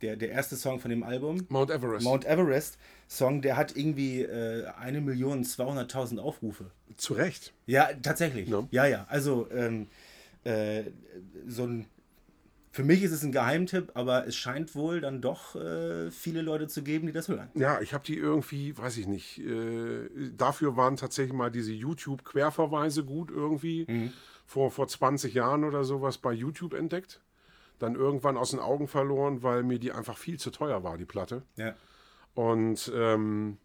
[0.03, 2.03] Der, der erste Song von dem Album, Mount Everest.
[2.05, 6.65] Mount Everest Song, der hat irgendwie äh, 1.200.000 Aufrufe.
[6.97, 7.53] Zu Recht.
[7.65, 8.47] Ja, tatsächlich.
[8.47, 8.67] Ja.
[8.69, 9.05] Ja, ja.
[9.09, 9.87] Also ähm,
[10.47, 10.91] äh,
[11.47, 11.85] so ein.
[12.71, 16.67] Für mich ist es ein Geheimtipp, aber es scheint wohl dann doch äh, viele Leute
[16.67, 17.49] zu geben, die das hören.
[17.55, 20.07] Ja, ich habe die irgendwie, weiß ich nicht, äh,
[20.37, 24.11] dafür waren tatsächlich mal diese YouTube-Querverweise gut irgendwie.
[24.45, 27.19] Vor, vor 20 Jahren oder sowas bei YouTube entdeckt.
[27.79, 31.05] Dann irgendwann aus den Augen verloren, weil mir die einfach viel zu teuer war, die
[31.05, 31.43] Platte.
[31.55, 31.75] Ja.
[32.35, 33.57] Und ähm,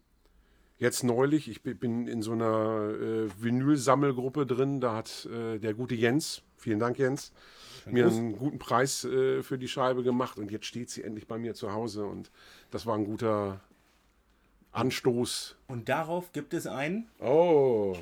[0.83, 5.73] jetzt neulich, ich bi- bin in so einer äh, Vinyl-Sammelgruppe drin, da hat äh, der
[5.73, 7.31] gute Jens, vielen Dank Jens,
[7.85, 8.13] mir Gruß.
[8.17, 11.53] einen guten Preis äh, für die Scheibe gemacht und jetzt steht sie endlich bei mir
[11.55, 12.29] zu Hause und
[12.71, 13.59] das war ein guter
[14.71, 15.55] Anstoß.
[15.67, 17.07] Und darauf gibt es einen.
[17.19, 17.95] Oh,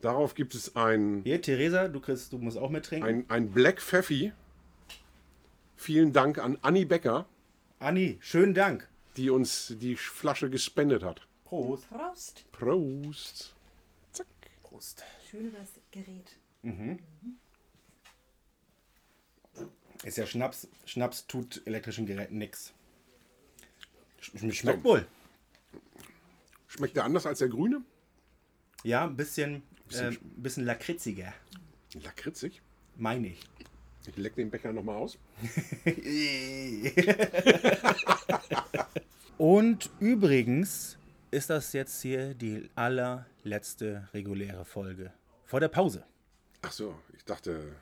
[0.00, 3.08] darauf gibt es ein, Hier, Theresa, du, kriegst, du musst auch mittrinken.
[3.08, 4.32] ein, ein Black Pfeffi.
[5.76, 7.26] Vielen Dank an Anni Becker,
[7.78, 8.88] Anni, schönen Dank.
[9.16, 11.26] die uns die Flasche gespendet hat.
[11.46, 11.88] Prost.
[11.88, 12.44] Prost.
[12.52, 13.54] Prost.
[14.12, 14.26] Zack.
[14.62, 15.02] Prost.
[15.30, 16.36] Schön das Gerät.
[20.04, 20.68] Ist ja Schnaps.
[20.84, 22.72] Schnaps tut elektrischen Geräten nix.
[24.20, 25.06] Sch- Schmeckt wohl.
[26.66, 27.82] Schmeckt der anders als der grüne?
[28.82, 31.32] Ja, ein bisschen, äh, bisschen lakritziger,
[31.94, 32.60] Lakritzig.
[32.96, 33.40] meine ich.
[34.06, 35.16] Ich leck den Becher nochmal aus.
[39.38, 40.96] Und übrigens
[41.36, 45.12] ist das jetzt hier die allerletzte reguläre Folge.
[45.44, 46.02] Vor der Pause.
[46.62, 47.74] Ach so, ich dachte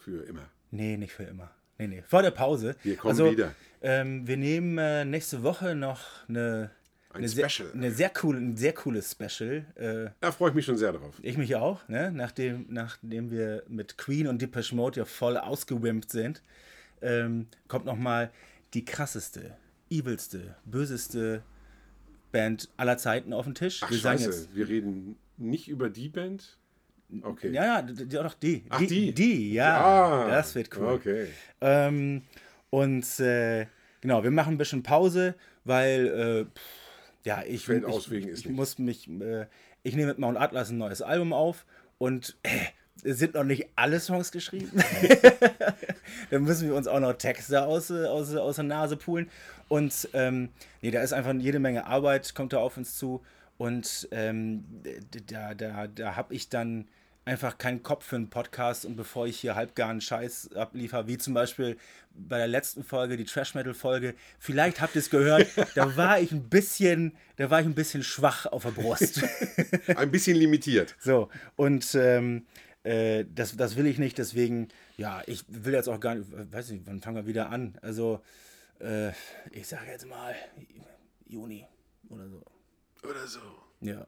[0.00, 0.50] für immer.
[0.72, 1.52] Nee, nicht für immer.
[1.78, 2.02] Nee, nee.
[2.02, 2.74] Vor der Pause.
[2.82, 3.54] Wir kommen also, wieder.
[3.82, 6.72] Ähm, wir nehmen äh, nächste Woche noch eine,
[7.10, 9.64] Ein eine, sehr, eine sehr coole, ein sehr cooles Special.
[9.76, 11.14] Äh, Da freue ich mich schon sehr drauf.
[11.22, 12.10] ich mich auch, ne?
[12.10, 16.42] nachdem, nachdem wir mit Queen und Depeche Mode ja voll ausgewimpt sind,
[17.00, 18.32] ähm, kommt nochmal
[18.74, 19.56] die krasseste,
[19.88, 21.44] evilste, böseste
[22.36, 23.80] Band aller Zeiten auf den Tisch.
[23.82, 26.56] Ach wir sagen scheiße, jetzt, wir reden nicht über die Band?
[27.22, 27.50] Okay.
[27.52, 28.64] ja, ja, d- d- doch die.
[28.68, 28.86] Ach, die.
[28.86, 29.12] die?
[29.14, 29.80] Die, ja.
[29.84, 30.86] Ah, das wird cool.
[30.94, 31.26] Okay.
[31.60, 32.22] Ähm,
[32.70, 33.66] und äh,
[34.00, 36.62] genau, wir machen ein bisschen Pause, weil äh, pff,
[37.24, 38.48] ja, ich, ich, ich nicht.
[38.50, 39.46] muss mich, äh,
[39.84, 41.64] ich nehme mit Mount Atlas ein neues Album auf
[41.98, 42.48] und äh,
[43.14, 44.70] sind noch nicht alle Songs geschrieben.
[46.30, 49.30] Dann müssen wir uns auch noch Texte aus, aus, aus der Nase pulen.
[49.68, 50.50] Und ähm,
[50.82, 53.22] nee, da ist einfach jede Menge Arbeit, kommt da auf uns zu.
[53.58, 54.64] Und ähm,
[55.28, 56.86] da, da, da habe ich dann
[57.26, 58.86] einfach keinen Kopf für einen Podcast.
[58.86, 61.76] Und bevor ich hier halbgaren Scheiß abliefer, wie zum Beispiel
[62.14, 66.20] bei der letzten Folge, die Trash Metal Folge, vielleicht habt ihr es gehört, da war
[66.20, 69.22] ich ein bisschen, da war ich ein bisschen schwach auf der Brust.
[69.96, 70.94] Ein bisschen limitiert.
[70.98, 72.46] So, und ähm,
[72.86, 76.70] äh, das, das will ich nicht, deswegen, ja, ich will jetzt auch gar nicht, weiß
[76.70, 77.76] nicht, wann fangen wir wieder an?
[77.82, 78.20] Also,
[78.80, 79.10] äh,
[79.50, 80.34] ich sage jetzt mal
[81.26, 81.66] Juni
[82.08, 82.42] oder so.
[83.08, 83.40] Oder so.
[83.80, 84.06] Ja.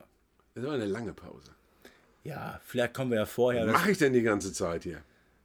[0.55, 1.53] Das war eine lange Pause.
[2.25, 3.67] Ja, vielleicht kommen wir ja vorher.
[3.67, 5.03] Was mache ich denn die ganze Zeit hier?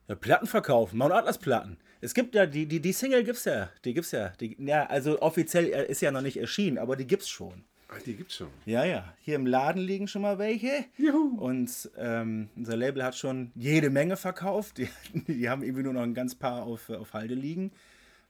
[0.08, 1.78] ja, Platten verkaufen, Mount Atlas Platten.
[2.02, 4.30] Es gibt ja, die, die, die Single gibt's ja, die gibt's ja.
[4.40, 7.64] Die, ja, also offiziell äh, ist ja noch nicht erschienen, aber die gibt's schon.
[7.96, 8.50] Ach, die gibt's schon.
[8.66, 9.14] Ja, ja.
[9.20, 10.86] Hier im Laden liegen schon mal welche.
[10.98, 11.38] Juhu.
[11.38, 14.78] Und ähm, unser Label hat schon jede Menge verkauft.
[14.78, 14.90] Die,
[15.28, 17.72] die haben irgendwie nur noch ein ganz paar auf, auf Halde liegen.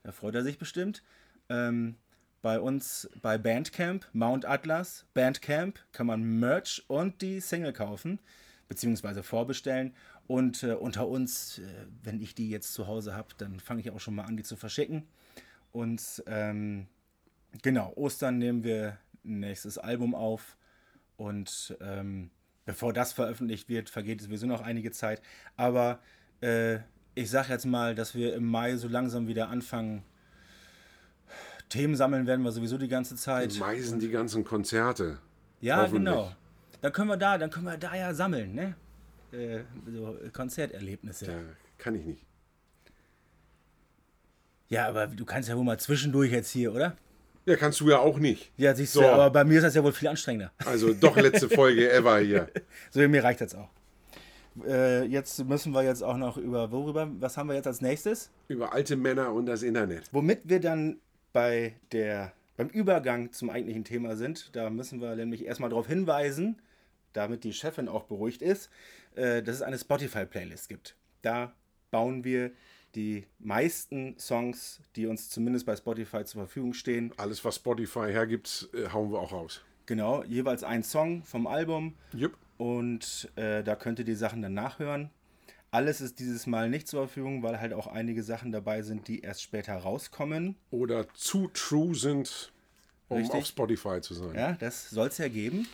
[0.02, 1.02] Da freut er sich bestimmt.
[1.48, 1.96] Ähm,
[2.42, 8.18] bei uns bei Bandcamp, Mount Atlas, Bandcamp, kann man Merch und die Single kaufen,
[8.68, 9.94] beziehungsweise vorbestellen.
[10.26, 11.62] Und äh, unter uns, äh,
[12.02, 14.42] wenn ich die jetzt zu Hause habe, dann fange ich auch schon mal an, die
[14.42, 15.04] zu verschicken.
[15.72, 16.86] Und ähm,
[17.62, 20.56] Genau, Ostern nehmen wir nächstes Album auf
[21.16, 22.30] und ähm,
[22.64, 25.22] bevor das veröffentlicht wird, vergeht sowieso noch einige Zeit.
[25.56, 25.98] Aber
[26.40, 26.78] äh,
[27.14, 30.02] ich sage jetzt mal, dass wir im Mai so langsam wieder anfangen.
[31.68, 33.56] Themen sammeln werden wir sowieso die ganze Zeit.
[33.58, 35.18] Meisen die ganzen Konzerte.
[35.60, 36.32] Ja, genau.
[36.82, 38.74] Dann können wir da, dann können wir da ja sammeln, ne?
[39.32, 41.26] Äh, so Konzerterlebnisse.
[41.26, 41.38] Ja,
[41.78, 42.26] kann ich nicht.
[44.68, 46.96] Ja, aber du kannst ja wohl mal zwischendurch jetzt hier, oder?
[47.46, 48.50] Ja, kannst du ja auch nicht.
[48.56, 49.00] Ja, siehst So.
[49.00, 50.52] du, aber bei mir ist das ja wohl viel anstrengender.
[50.64, 52.48] Also doch letzte Folge ever hier.
[52.90, 53.68] So, mir reicht das auch.
[54.66, 58.30] Äh, jetzt müssen wir jetzt auch noch über, worüber, was haben wir jetzt als nächstes?
[58.48, 60.04] Über alte Männer und das Internet.
[60.12, 60.98] Womit wir dann
[61.32, 66.62] bei der, beim Übergang zum eigentlichen Thema sind, da müssen wir nämlich erstmal darauf hinweisen,
[67.12, 68.70] damit die Chefin auch beruhigt ist,
[69.16, 70.96] äh, dass es eine Spotify-Playlist gibt.
[71.22, 71.52] Da
[71.90, 72.52] bauen wir
[72.94, 78.68] die meisten Songs, die uns zumindest bei Spotify zur Verfügung stehen, Alles, was Spotify hergibt,
[78.74, 79.62] äh, hauen wir auch raus.
[79.86, 82.36] genau, jeweils ein Song vom Album Jupp.
[82.58, 85.10] und äh, da könnt ihr die Sachen dann nachhören.
[85.70, 89.20] Alles ist dieses Mal nicht zur Verfügung, weil halt auch einige Sachen dabei sind, die
[89.22, 90.54] erst später rauskommen.
[90.70, 92.52] Oder zu true sind,
[93.08, 93.40] um Richtig.
[93.40, 94.36] auf Spotify zu sein.
[94.36, 95.66] Ja, das soll es ja geben.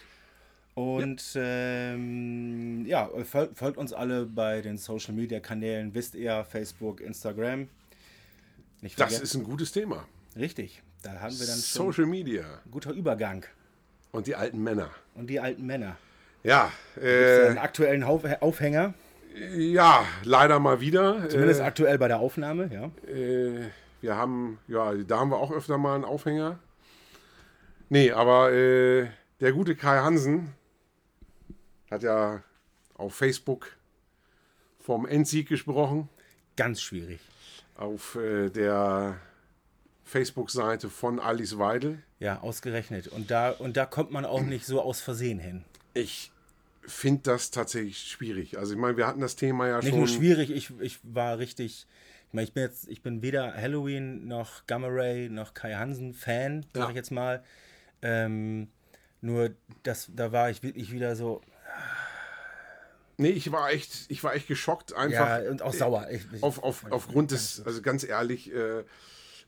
[0.75, 7.01] Und ähm, ja, folgt, folgt uns alle bei den Social Media Kanälen, wisst ihr, Facebook,
[7.01, 7.69] Instagram.
[8.81, 9.23] Nicht Das vergessen.
[9.25, 10.07] ist ein gutes Thema.
[10.37, 10.83] richtig.
[11.03, 13.45] Da haben wir dann Social Media guter Übergang.
[14.13, 14.91] und die alten Männer.
[15.15, 15.97] Und die alten Männer.
[16.43, 18.95] Ja, Äh, einen aktuellen Aufhänger,
[19.57, 21.29] ja, leider mal wieder.
[21.29, 22.91] zumindest Äh, aktuell bei der Aufnahme, ja.
[23.13, 23.69] äh,
[24.01, 26.59] wir haben, ja, da haben wir auch öfter mal einen Aufhänger.
[27.89, 29.09] Nee, aber äh,
[29.41, 30.53] der gute Kai Hansen
[31.91, 32.43] hat ja
[32.95, 33.77] auf Facebook
[34.79, 36.09] vom Endsieg gesprochen.
[36.57, 37.21] Ganz schwierig.
[37.77, 39.19] Auf äh, der
[40.05, 42.03] Facebook-Seite von Alice Weidel.
[42.19, 43.07] Ja, ausgerechnet.
[43.09, 45.65] Und da, und da kommt man auch nicht so aus Versehen hin.
[45.95, 46.31] Ich
[46.83, 48.59] finde das tatsächlich schwierig.
[48.59, 49.99] Also ich meine, wir hatten das Thema ja Nicht schon.
[49.99, 51.87] nur schwierig, ich, ich war richtig.
[52.29, 56.15] Ich meine, ich bin jetzt, ich bin weder Halloween noch Gamma Ray noch Kai Hansen
[56.15, 56.89] Fan, sag Ja.
[56.91, 57.43] ich jetzt mal.
[58.03, 58.69] Ähm,
[59.21, 59.51] nur
[59.83, 61.41] das, da war ich wirklich wieder so,
[63.21, 65.43] Nee, ich war echt, ich war echt geschockt einfach.
[65.43, 66.07] ja, und auch sauer.
[66.11, 68.83] Ich, ich, auf, auf, aufgrund des, also ganz ehrlich, äh,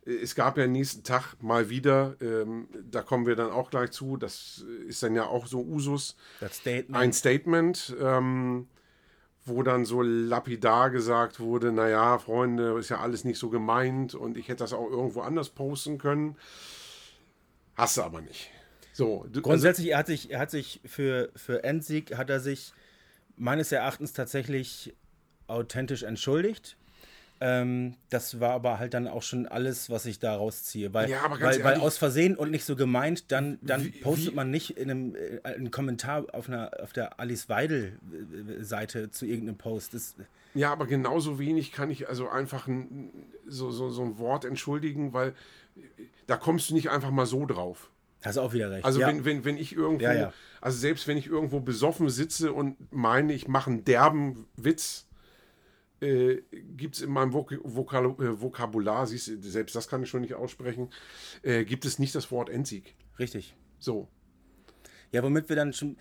[0.04, 4.18] es gab ja nächsten Tag mal wieder, ähm, da kommen wir dann auch gleich zu,
[4.18, 6.16] das ist dann ja auch so Usus,
[6.50, 6.94] Statement.
[6.94, 8.68] ein Statement, ähm,
[9.46, 14.36] wo dann so lapidar gesagt wurde, naja, Freunde, ist ja alles nicht so gemeint und
[14.36, 16.36] ich hätte das auch irgendwo anders posten können.
[17.74, 18.50] Hast du aber nicht.
[18.92, 22.74] So, also, Grundsätzlich, er hat sich, er hat sich für, für Endsieg, hat er sich
[23.36, 24.94] meines Erachtens tatsächlich
[25.48, 26.76] authentisch entschuldigt.
[27.40, 30.94] Ähm, das war aber halt dann auch schon alles, was ich da rausziehe.
[30.94, 33.84] Weil, Ja, aber ganz weil, weil ehrlich- aus Versehen und nicht so gemeint, dann, dann
[33.84, 37.48] Wie- postet wie- man nicht in einem, äh, einen Kommentar auf, einer, auf der Alice
[37.48, 39.94] Weidel-Seite zu irgendeinem Post.
[39.94, 40.14] Das,
[40.54, 43.10] Ja, aber genauso wenig kann ich also einfach ein,
[43.46, 45.34] so, so, so ein Wort entschuldigen, weil
[46.26, 47.90] da kommst du nicht einfach mal so drauf.
[48.22, 48.84] Hast du auch wieder recht.
[48.84, 49.08] Also ja.
[49.08, 50.32] wenn, wenn, wenn ich irgendwo, Ja, ja.
[50.60, 55.06] also selbst wenn ich irgendwo besoffen sitze und meine, ich mache einen derben Witz,
[56.00, 60.08] äh, gibt es in meinem Vok Vokal äh, Vokabular, siehst du, selbst das kann ich
[60.08, 60.90] schon nicht aussprechen,
[61.42, 62.94] äh, gibt es nicht das Wort Endsieg.
[63.18, 63.54] Richtig.
[63.78, 64.08] So.
[65.12, 65.96] Ja, womit wir dann schon.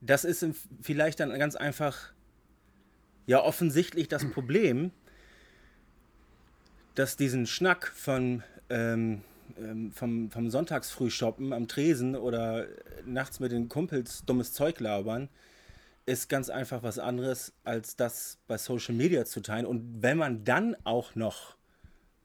[0.00, 0.46] Das ist
[0.80, 2.12] vielleicht dann ganz einfach.
[3.26, 4.92] Ja, offensichtlich das Problem,
[6.94, 9.22] dass diesen Schnack von, ähm,
[9.58, 12.66] ähm, vom, vom Sonntagsfrühshoppen am Tresen oder
[13.04, 15.28] nachts mit den Kumpels dummes Zeug labern,
[16.06, 19.66] ist ganz einfach was anderes, als das bei Social Media zu teilen.
[19.66, 21.56] Und wenn man dann auch noch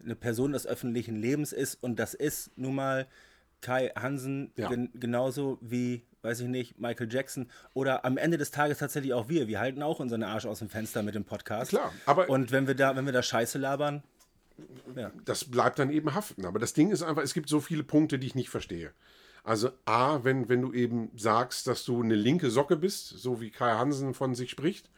[0.03, 3.07] eine Person des öffentlichen Lebens ist und das ist nun mal
[3.61, 4.69] Kai Hansen Ja.
[4.69, 9.29] gen genauso wie, weiß ich nicht, Michael Jackson oder am Ende des Tages tatsächlich auch
[9.29, 9.47] wir.
[9.47, 11.69] Wir halten auch unseren Arsch aus dem Fenster mit dem Podcast.
[11.71, 14.03] Klar, aber- und wenn wir da, wenn wir da Scheiße labern,
[15.25, 16.45] das bleibt dann eben haften.
[16.45, 18.91] Aber das Ding ist einfach, es gibt so viele Punkte, die ich nicht verstehe.
[19.43, 23.51] Also A, wenn, wenn du eben sagst, dass du eine linke Socke bist, so wie
[23.51, 24.89] Kai Hansen von sich spricht,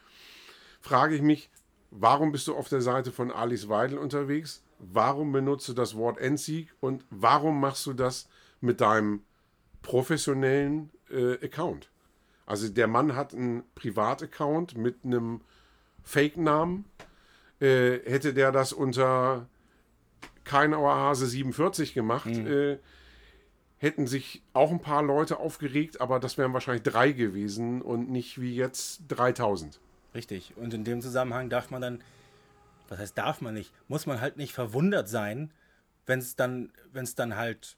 [0.80, 1.50] frage ich mich,
[1.90, 4.62] warum bist du auf der Seite von Alice Weidel unterwegs?
[4.78, 6.72] Warum benutzt du das Wort Endsieg?
[6.80, 8.28] Und warum machst du das
[8.60, 9.22] mit deinem
[9.82, 11.90] professionellen äh, Account?
[12.46, 15.42] Also der Mann hat einen Privataccount mit einem
[16.02, 16.86] Fake-Namen.
[17.60, 19.48] Äh, hätte der das unter
[20.44, 22.78] Keinauer Hase 47 gemacht, äh,
[23.78, 28.40] hätten sich auch ein paar Leute aufgeregt, aber das wären wahrscheinlich drei gewesen und nicht
[28.40, 29.80] wie jetzt 3000.
[30.14, 30.54] richtig.
[30.56, 32.00] Und in dem Zusammenhang darf man dann,
[32.88, 35.52] was heißt darf man nicht, muss man halt nicht verwundert sein,
[36.06, 37.76] wenn es dann, wenn es dann halt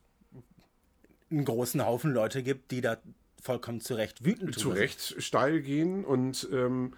[1.31, 2.99] einen großen Haufen Leute gibt, die da
[3.43, 4.71] vollkommen zu Recht wütend Zu.
[4.71, 6.95] Recht steil gehen und ähm,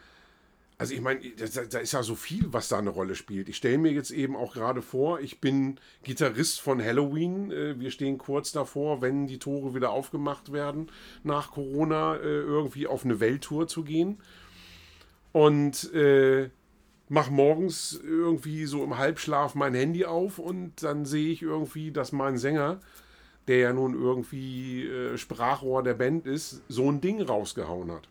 [0.82, 3.48] also ich meine, da, ist ja so viel, was da eine Rolle spielt.
[3.48, 7.50] Ich stelle mir jetzt eben auch gerade vor, ich bin Gitarrist von Halloween.
[7.50, 10.90] Äh, wir stehen kurz davor, wenn die Tore wieder aufgemacht werden,
[11.24, 14.18] nach Corona äh, irgendwie auf eine Welttour zu gehen.
[15.32, 16.50] Und äh,
[17.08, 22.12] mach morgens irgendwie so im Halbschlaf mein Handy auf und dann sehe ich irgendwie, dass
[22.12, 22.80] mein Sänger
[23.48, 28.08] der ja nun irgendwie äh, Sprachrohr der Band ist, so ein Ding rausgehauen hat.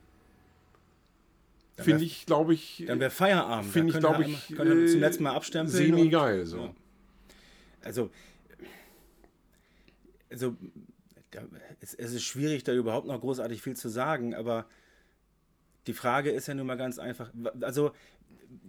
[1.82, 2.84] Finde ich, glaube ich.
[2.88, 3.72] Dann wäre Feierabend.
[3.72, 4.50] Finde ich, glaube ich.
[4.50, 5.76] wir- können wir zum äh, letzten Mal abstempeln.
[5.76, 6.46] Semi geil.
[6.46, 6.58] So.
[6.66, 6.74] Ja.
[7.84, 8.12] Also,
[10.30, 10.56] also
[11.80, 14.66] es, es ist schwierig, da überhaupt noch großartig viel zu sagen, aber
[15.88, 17.32] die Frage ist ja nun mal ganz einfach.
[17.62, 17.92] Also,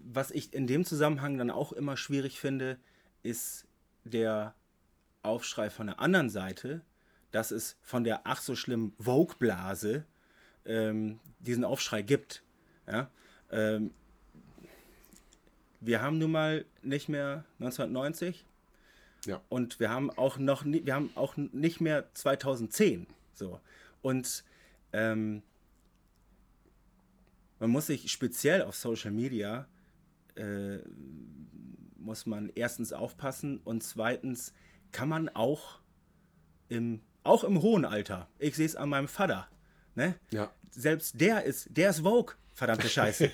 [0.05, 2.79] was ich in dem Zusammenhang dann auch immer schwierig finde,
[3.23, 3.67] ist
[4.05, 4.55] der
[5.23, 6.83] Aufschrei von der anderen Seite,
[7.31, 10.05] dass es von der ach so schlimmen Vogue-Blase
[10.65, 12.43] ähm, diesen Aufschrei gibt.
[12.93, 13.11] Ja?
[13.51, 13.91] Ähm,
[15.81, 18.45] wir haben nun mal nicht mehr 1990
[19.27, 19.41] Ja.
[19.49, 23.61] und wir haben auch noch nie, wir haben auch nicht mehr 2010 so
[24.03, 24.45] und
[24.93, 25.43] ähm,
[27.59, 29.67] man muss sich speziell auf Social Media
[30.37, 30.79] äh,
[31.97, 34.53] muss man erstens aufpassen und zweitens
[34.93, 35.81] kann man auch
[36.69, 39.49] im auch im hohen Alter ich sehe es an meinem Vater
[39.95, 40.51] ne Ja.
[40.71, 43.31] selbst der ist, der ist Vogue, verdammte Scheiße.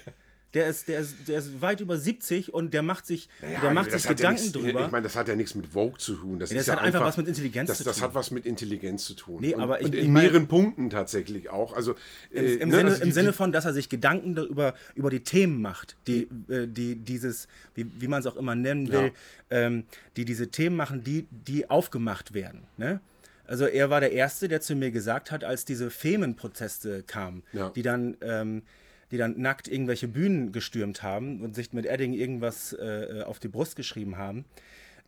[0.54, 3.28] Der ist, der, ist, der ist weit über 70 und der macht sich,
[3.62, 4.86] der macht das sich hat ja Gedanken nichts, drüber.
[4.86, 6.38] Ich meine, das hat ja nichts mit Vogue zu tun.
[6.38, 8.04] Das, das ist ja hat einfach was mit Intelligenz das, zu Das tun.
[8.04, 9.42] hat was mit Intelligenz zu tun.
[9.42, 11.74] Nee, und, aber ich- und ich in mein- mehreren Punkten tatsächlich auch.
[11.74, 11.96] Also,
[12.32, 15.10] äh, Im, ne, Sinne, also Im die- Sinne von, dass er sich Gedanken darüber, über
[15.10, 19.12] die Themen macht, die, äh, die dieses, wie, wie man es auch immer nennen will,
[19.50, 19.84] ähm,
[20.16, 22.62] die diese Themen machen, die, die aufgemacht werden.
[22.78, 23.00] Ne?
[23.48, 27.70] Also er war der Erste, der zu mir gesagt hat, als diese Femenproteste kamen, Ja.
[27.70, 28.62] die dann ähm,
[29.10, 33.48] die dann nackt irgendwelche Bühnen gestürmt haben und sich mit Edding irgendwas äh, auf die
[33.48, 34.44] Brust geschrieben haben.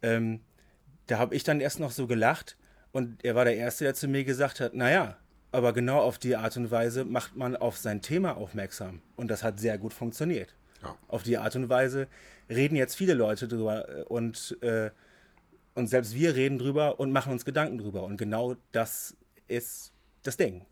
[0.00, 0.40] Ähm,
[1.06, 2.56] da habe ich dann erst noch so gelacht
[2.92, 5.18] und er war der Erste, der zu mir gesagt hat, naja,
[5.52, 9.02] aber genau auf die Art und Weise macht man auf sein Thema aufmerksam.
[9.16, 10.54] Und das hat sehr gut funktioniert.
[10.82, 10.96] Ja.
[11.08, 12.08] Auf die Art und Weise
[12.48, 14.90] reden jetzt viele Leute drüber äh, und, äh,
[15.74, 18.02] und selbst wir reden drüber und machen uns Gedanken drüber.
[18.04, 19.16] Und genau das
[19.48, 20.66] ist das Ding.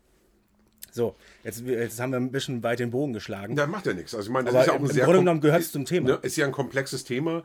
[0.91, 3.55] So, jetzt, jetzt haben wir ein bisschen weit den Bogen geschlagen.
[3.55, 4.15] Da macht ja nichts.
[4.15, 5.85] Also ich meine, das Aber ist ja auch im ein sehr Grunde genommen gehört's zum
[5.85, 6.09] Thema.
[6.09, 7.43] Ne, ist ja ein komplexes Thema.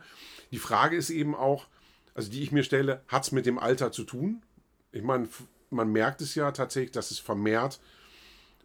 [0.51, 1.67] Die Frage ist eben auch,
[2.13, 4.41] also die ich mir stelle, hat es mit dem Alter zu tun?
[4.91, 5.27] Ich meine,
[5.69, 7.79] man merkt es ja tatsächlich, dass es vermehrt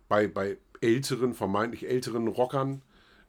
[0.08, 2.82] bei, bei älteren, vermeintlich älteren Rockern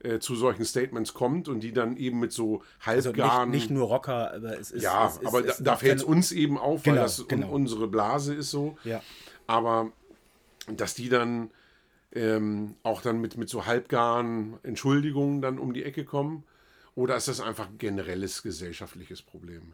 [0.04, 3.50] äh, zu solchen Statements kommt und die dann eben mit so also halbgaren...
[3.50, 4.84] nicht, nicht nur Rocker, aber es ist.
[4.84, 7.28] ja, es ist, aber da, da fällt es uns eben auf, weil Genau, das un-
[7.28, 7.52] genau.
[7.52, 8.78] unsere Blase ist so.
[8.84, 9.02] Ja.
[9.48, 9.92] Aber
[10.68, 11.52] dass die dann
[12.14, 16.44] ähm, auch dann mit, mit so halbgaren Entschuldigungen dann um die Ecke kommen?
[16.94, 19.74] Oder ist das einfach ein generelles gesellschaftliches Problem?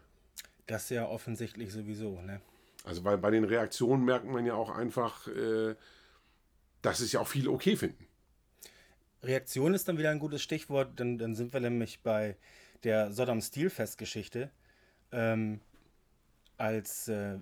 [0.67, 2.41] Das ja offensichtlich sowieso, ne?
[2.83, 5.75] Also weil bei den Reaktionen merkt man ja auch einfach, äh,
[6.81, 8.05] dass es ja auch viele okay finden.
[9.23, 12.35] Reaktion ist dann wieder ein gutes Stichwort, dann, dann sind wir nämlich bei
[12.83, 14.51] der Sodom Steelfest-Geschichte.
[15.11, 15.61] Ähm,
[16.57, 17.37] als, äh,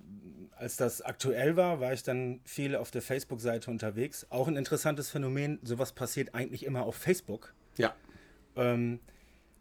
[0.56, 4.26] als das aktuell war, war ich dann viel auf der Facebook-Seite unterwegs.
[4.30, 7.54] Auch ein interessantes Phänomen, sowas passiert eigentlich immer auf Facebook.
[7.78, 7.94] Ja.
[8.56, 9.00] Ähm,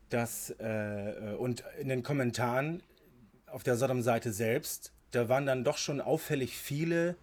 [0.10, 2.84] das, äh, und in den Kommentaren
[3.48, 7.16] auf der Sodom-Seite selbst, da waren dann doch schon auffällig viele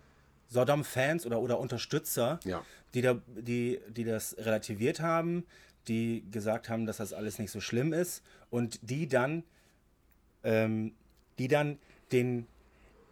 [0.53, 2.62] Sodom-Fans oder, oder Unterstützer, Ja.
[2.95, 5.45] die, da, die, die das relativiert haben,
[5.88, 9.43] die gesagt haben, dass das alles nicht so schlimm ist und die dann,
[10.45, 10.93] ähm,
[11.38, 11.79] die dann
[12.12, 12.47] den,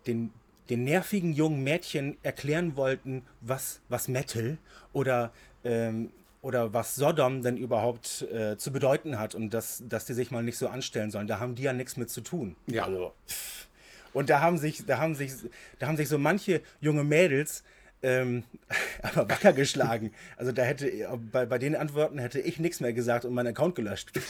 [0.07, 0.33] den,
[0.69, 4.59] den nervigen jungen Mädchen erklären wollten, was, was Metal
[4.93, 5.33] oder,
[5.65, 10.31] ähm, oder was Sodom denn überhaupt äh, zu bedeuten hat und dass, dass die sich
[10.31, 11.27] mal nicht so anstellen sollen.
[11.27, 12.57] Da haben die ja nichts mit zu tun.
[12.67, 12.85] Ja.
[12.85, 13.67] Also, pff.
[14.13, 15.33] Und da haben sich, da haben sich,
[15.79, 17.63] da haben sich so manche junge Mädels
[18.03, 18.45] ähm,
[19.03, 20.13] aber wacker geschlagen.
[20.37, 20.91] Also da hätte
[21.33, 24.11] bei, bei den Antworten hätte ich nichts mehr gesagt und meinen Account gelöscht.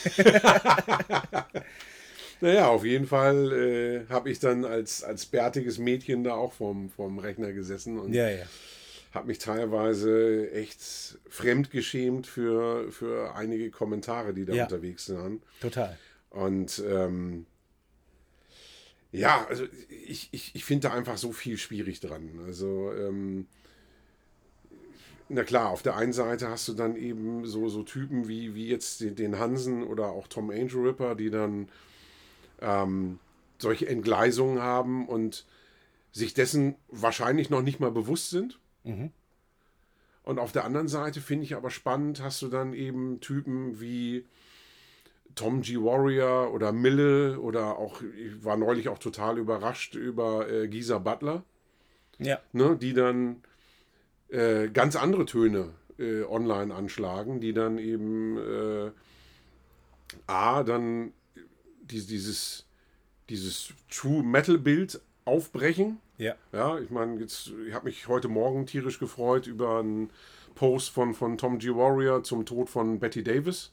[2.43, 6.89] Naja, auf jeden Fall äh, habe ich dann als, als bärtiges Mädchen da auch vorm,
[6.89, 8.45] vorm Rechner gesessen und ja, ja.
[9.13, 14.63] habe mich teilweise echt fremdgeschämt für, für einige Kommentare, die da Ja.
[14.63, 15.43] unterwegs waren.
[15.61, 15.95] Total.
[16.31, 17.45] Und ähm,
[19.11, 22.29] ja, also ich, ich, ich finde da einfach so viel schwierig dran.
[22.45, 23.47] Also, ähm,
[25.27, 28.67] na klar, auf der einen Seite hast du dann eben so, so Typen wie, wie
[28.67, 31.69] jetzt den, Hansen oder auch Tom Angel Ripper, die dann
[32.61, 33.19] ähm,
[33.57, 35.45] solche Entgleisungen haben und
[36.11, 38.59] sich dessen wahrscheinlich noch nicht mal bewusst sind.
[40.23, 44.25] Und auf der anderen Seite finde ich aber spannend, hast du dann eben Typen wie
[45.35, 45.77] Tom G.
[45.77, 51.43] Warrior oder Mille oder auch, ich war neulich auch total überrascht über äh, Gisa Butler,
[52.19, 52.39] Ja.
[52.53, 53.41] ne, die dann
[54.29, 55.69] äh, ganz andere Töne
[55.99, 58.91] äh, online anschlagen, die dann eben äh,
[60.27, 61.13] A, dann
[61.83, 62.65] dies, dieses,
[63.29, 65.99] dieses True Metal Bild aufbrechen.
[66.17, 66.35] Ja.
[66.51, 70.09] Ja, ich meine, jetzt, ich habe mich heute Morgen tierisch gefreut über einen
[70.55, 71.69] Post von, von Tom G.
[71.69, 73.71] Warrior zum Tod von Betty Davis,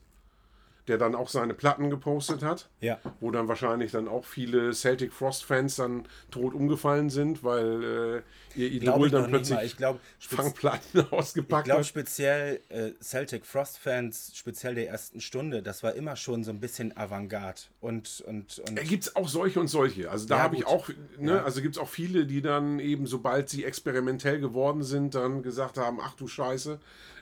[0.89, 2.69] der dann auch seine Platten gepostet hat.
[2.81, 2.99] Ja.
[3.21, 8.23] Wo dann wahrscheinlich dann auch viele Celtic Frost-Fans dann tot umgefallen sind, weil
[8.57, 9.59] äh, ihr Glaube Idol ich dann plötzlich.
[9.63, 11.87] Ich glaube, Fangplatten Ich ausgepackt glaube hat.
[11.87, 16.97] speziell äh, Celtic Frost-Fans, speziell der ersten Stunde, das war immer schon so ein bisschen
[16.97, 17.61] Avantgarde.
[17.81, 20.11] Und, und, und Da gibt es auch solche und solche.
[20.11, 21.45] Also da Ja, habe ich auch, ne, Ja.
[21.45, 25.77] also gibt es auch viele, die dann eben, sobald sie experimentell geworden sind, dann gesagt
[25.79, 26.79] haben, ach du Scheiße,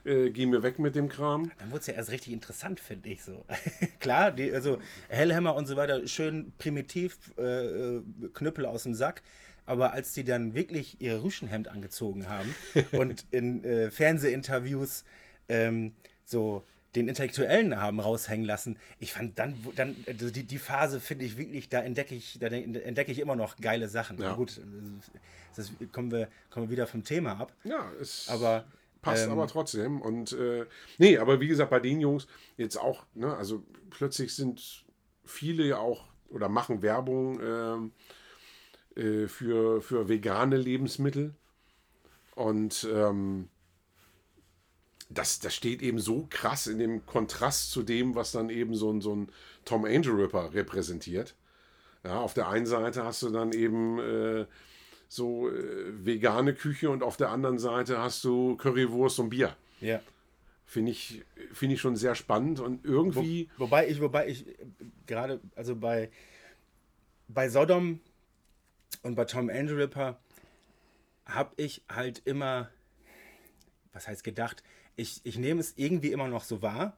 [0.06, 1.50] äh, geh mir weg mit dem Kram.
[1.58, 3.44] dann wurde es ja erst richtig interessant, finde ich so.
[4.00, 4.78] Klar, die, also
[5.08, 8.00] Hellhammer und so weiter, schön primitiv, äh,
[8.32, 9.22] Knüppel aus dem Sack.
[9.66, 12.54] Aber als die dann wirklich ihr Rüschenhemd angezogen haben
[12.92, 15.04] und in äh, Fernsehinterviews
[15.48, 15.92] ähm,
[16.24, 16.62] so
[16.94, 21.36] den Intellektuellen haben raushängen lassen, ich fand dann, dann also die, die Phase finde ich
[21.36, 24.18] wirklich, da entdecke ich, da entdecke ich immer noch geile Sachen.
[24.18, 24.34] Ja.
[24.34, 24.60] Gut,
[25.56, 27.52] das kommen wir, kommen wir wieder vom Thema ab.
[27.64, 28.64] Ja, es Aber
[29.06, 30.00] passt ähm, aber trotzdem.
[30.02, 30.66] Und äh,
[30.98, 32.26] nee, aber wie gesagt, bei den Jungs
[32.56, 34.84] jetzt auch, ne, also plötzlich sind
[35.24, 37.92] viele ja auch oder machen Werbung ähm,
[38.96, 41.34] äh, für, für vegane Lebensmittel.
[42.34, 43.48] Und ähm,
[45.08, 48.92] das, das steht eben so krass in dem Kontrast zu dem, was dann eben so
[48.92, 49.30] ein, so ein
[49.64, 51.36] Tom Angel Ripper repräsentiert.
[52.04, 54.46] Ja, auf der einen Seite hast du dann eben äh,
[55.08, 59.56] so äh, vegane Küche und auf der anderen Seite hast du Currywurst und Bier.
[59.80, 60.00] ja.
[60.68, 63.48] Finde ich, finde ich schon sehr spannend und irgendwie.
[63.56, 64.44] Wobei ich, wobei ich
[65.06, 66.10] gerade, also bei,
[67.28, 68.00] bei Sodom
[69.02, 70.18] und bei Tom Angel Ripper
[71.24, 72.68] habe ich halt immer,
[73.92, 74.64] was heißt gedacht,
[74.96, 76.96] ich, ich nehme es irgendwie immer noch so wahr,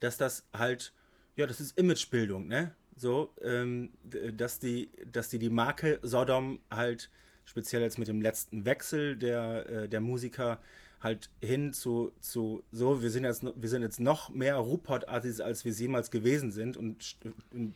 [0.00, 0.92] dass das halt,
[1.36, 2.74] ja, das ist Imagebildung, ne?
[2.96, 3.92] So, ähm,
[4.32, 7.10] dass die, dass die die Marke Sodom halt,
[7.46, 10.58] speziell jetzt mit dem letzten Wechsel der, äh, der Musiker,
[11.02, 15.64] halt hin zu, zu so, wir sind jetzt, wir sind jetzt noch mehr Rupert-Artis, als
[15.64, 17.16] wir es jemals gewesen sind und,
[17.52, 17.74] und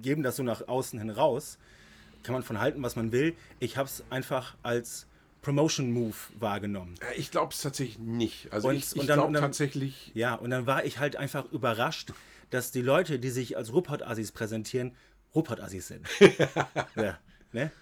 [0.00, 1.58] geben das so nach außen hin raus.
[2.22, 3.34] Kann man von halten, was man will.
[3.58, 5.06] Ich habe es einfach als
[5.42, 6.94] Promotion-Move wahrgenommen.
[7.00, 8.52] Ja, Ich glaube es tatsächlich nicht.
[8.52, 10.12] Also Und- ich, ich dann- glaube tatsächlich.
[10.14, 12.12] Ja, und dann war ich halt einfach überrascht,
[12.50, 14.94] dass die Leute, die sich als Ruppert-Assis präsentieren,
[15.34, 16.06] Ruppert-Assis sind.
[16.96, 17.18] ja,
[17.52, 17.72] ne?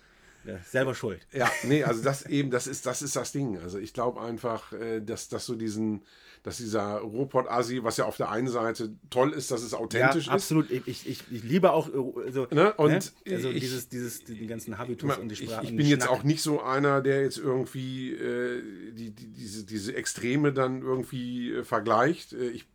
[0.45, 1.26] Ja, selber schuld.
[1.32, 3.59] Ja, nee, also das eben, das ist, das ist das Ding.
[3.59, 6.03] Also ich glaube einfach, äh, dass, dass so diesen,
[6.43, 10.26] dass dieser Robot-Asi, was ja auf der einen Seite toll ist, dass es Ja, authentisch
[10.28, 10.32] ist.
[10.32, 10.70] absolut.
[10.70, 12.72] Ich, ich, ich, ich liebe auch äh, so, Ne?
[12.74, 15.64] Und also ich- dieses, dieses, den ganzen Habitus und die ich, Sprache.
[15.64, 16.18] ich und bin jetzt Schnack.
[16.18, 18.62] auch nicht so einer, der jetzt irgendwie äh,
[18.93, 22.32] die, die, diese, diese Extreme dann irgendwie äh, vergleicht.
[22.32, 22.66] Äh, ich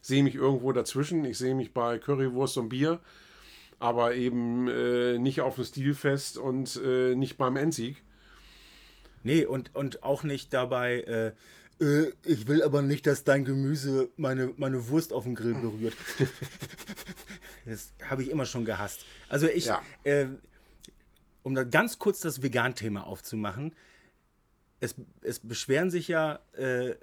[0.00, 1.24] sehe mich irgendwo dazwischen.
[1.24, 3.00] Ich sehe mich bei Currywurst und Bier,
[3.78, 8.02] aber eben äh, nicht auf dem Stilfest und äh, nicht beim Endsieg.
[9.22, 11.32] Nee, und, und auch nicht dabei, äh,
[11.84, 15.94] äh, ich will aber nicht, dass dein Gemüse meine, meine Wurst auf dem Grill berührt.
[17.66, 19.04] das habe ich immer schon gehasst.
[19.28, 19.82] Also ich, Ja.
[20.04, 20.26] äh,
[21.42, 23.74] um da ganz kurz das Vegan-Thema aufzumachen,
[24.80, 26.94] es, es beschweren sich ja, äh,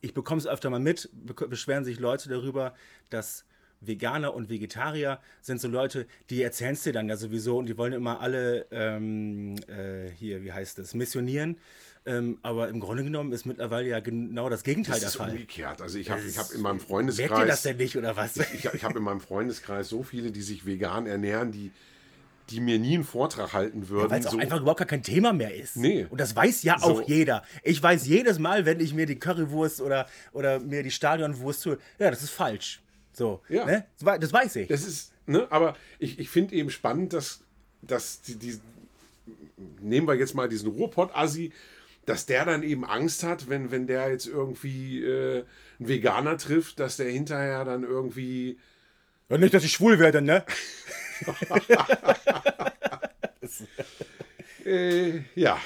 [0.00, 2.74] ich bekomme es öfter mal mit, beschweren sich Leute darüber,
[3.10, 3.44] dass
[3.86, 7.76] Veganer und Vegetarier sind so Leute, die erzählen es dir dann ja sowieso und die
[7.78, 11.56] wollen immer alle ähm, äh, hier, wie heißt es, missionieren.
[12.08, 15.30] Ähm, aber im Grunde genommen ist mittlerweile ja genau das Gegenteil Das der ist Fall.
[15.32, 15.82] umgekehrt.
[15.82, 18.36] Also ich habe hab in Merkt meinem ihr das Freundeskreis, denn nicht oder was?
[18.36, 21.72] ich, ich habe in meinem Freundeskreis so viele, die sich vegan ernähren, die,
[22.50, 24.08] die mir nie einen Vortrag halten würden.
[24.08, 25.76] Weil es auch so, einfach überhaupt gar kein Thema mehr ist.
[25.76, 26.06] Nee.
[26.08, 26.86] Und das weiß ja So.
[26.86, 27.42] auch jeder.
[27.64, 31.78] Ich weiß jedes Mal, wenn ich mir die Currywurst oder, oder mir die Stadionwurst tue,
[31.98, 32.80] ja, das ist falsch.
[33.16, 33.40] So.
[33.48, 33.64] Ja.
[33.64, 33.86] Ne?
[33.98, 34.68] Das wei- Das weiß ich.
[34.68, 37.40] Das ist, ne, aber ich, ich finde eben spannend, dass,
[37.80, 38.60] dass die, die,
[39.80, 41.50] nehmen wir jetzt mal diesen Ruhrpott-Assi,
[42.04, 45.44] dass der dann eben Angst hat, wenn, wenn der jetzt irgendwie äh,
[45.78, 48.58] einen Veganer trifft, dass der hinterher dann irgendwie.
[49.30, 50.44] Ja, nicht, dass ich schwul werde, ne?
[54.64, 55.58] Äh, ja,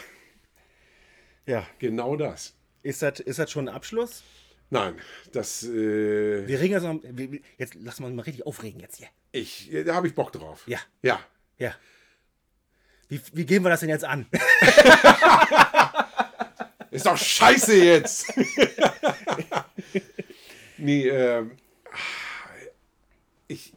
[1.46, 1.66] Ja.
[1.78, 2.54] genau das.
[2.82, 4.22] Ist das, ist das schon ein Abschluss?
[4.70, 4.94] Nein,
[5.32, 5.64] das.
[5.64, 9.08] Äh, Wir regen wir- Jetzt lassen wir uns mal richtig aufregen jetzt hier.
[9.32, 10.62] ich, da habe ich Bock drauf.
[10.66, 10.78] Ja.
[11.02, 11.20] Ja.
[11.58, 11.74] Ja.
[13.08, 14.26] Wie, wie gehen wir das denn jetzt an?
[16.92, 18.32] Ist doch scheiße jetzt!
[20.78, 21.52] nee, ähm.
[23.48, 23.72] Ich.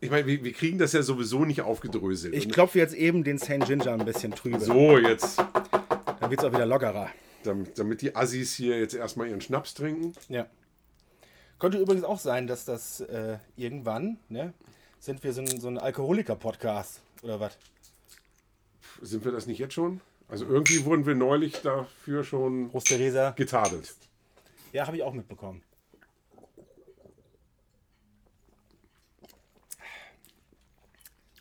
[0.00, 2.34] Ich meine, wir, wir kriegen das ja sowieso nicht aufgedröselt.
[2.34, 3.60] Ich klopfe jetzt eben den St.
[3.66, 4.60] Ginger ein bisschen trübe.
[4.60, 5.38] so, jetzt.
[5.38, 7.10] Dann wird es auch wieder lockerer.
[7.46, 10.12] Damit, damit die Assis hier jetzt erstmal ihren Schnaps trinken.
[10.28, 10.46] Ja.
[11.58, 14.52] Könnte übrigens auch sein, dass das äh, irgendwann, ne,
[14.98, 17.56] sind wir so ein, so ein Alkoholiker-Podcast oder was?
[19.02, 20.00] sind wir das nicht jetzt schon?
[20.28, 23.30] Also irgendwie wurden wir neulich dafür schon Prost, Theresa.
[23.30, 23.94] getadelt.
[24.72, 25.62] Ja, habe ich auch mitbekommen.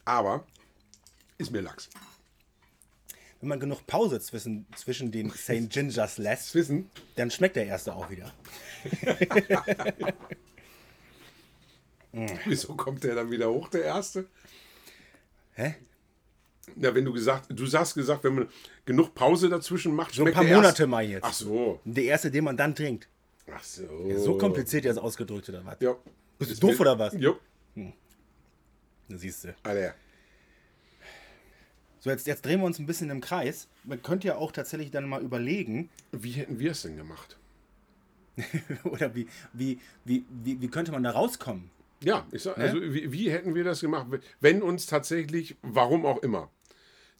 [0.05, 0.45] Aber
[1.37, 1.89] ist mir Lachs.
[3.45, 5.69] Wenn man genug Pause zwischen, zwischen den St.
[5.69, 6.89] Gingers lässt, Wissen?
[7.15, 8.33] dann schmeckt der erste auch wieder.
[12.45, 14.25] Wieso kommt der dann wieder hoch, der erste?
[15.53, 15.75] Hä?
[16.75, 18.49] Na, wenn du gesagt, du hast gesagt, wenn man
[18.83, 20.87] genug Pause dazwischen macht, So ein paar Monate erste.
[20.87, 21.23] mal jetzt.
[21.23, 21.79] Ach so.
[21.85, 23.07] Der erste, den man dann trinkt.
[23.53, 23.83] Ach so.
[24.17, 25.77] So kompliziert jetzt ausgedrückt oder was?
[25.81, 25.95] Ja.
[26.39, 27.13] Bist du doof oder was?
[27.13, 27.37] Jo.
[27.75, 29.55] Da siehst du.
[29.61, 29.93] Alter.
[32.05, 33.67] So, jetzt, jetzt drehen wir uns ein bisschen im Kreis.
[33.83, 37.39] Man könnte ja auch tatsächlich dann mal überlegen, Wie hätten wir es denn gemacht?
[38.83, 41.71] oder wie, wie, wie, wie, wie könnte man da rauskommen?
[42.03, 44.05] Ja, ich sag, also wie, wie hätten wir das gemacht,
[44.39, 46.51] wenn uns tatsächlich, warum auch immer,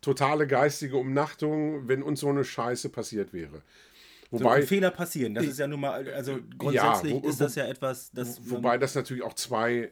[0.02, 3.64] totale geistige Umnachtung, wenn uns so eine Scheiße passiert wäre.
[4.32, 5.34] So Wobei, ein Fehler passieren.
[5.34, 8.40] Das ist ja nun mal, also grundsätzlich wo- ist das ja etwas, das.
[8.52, 9.92] wobei das natürlich auch zwei,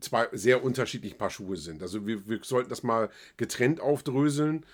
[0.00, 1.82] zwei sehr unterschiedliche Paar Schuhe sind.
[1.82, 4.64] Also wir, wir sollten das mal getrennt aufdröseln.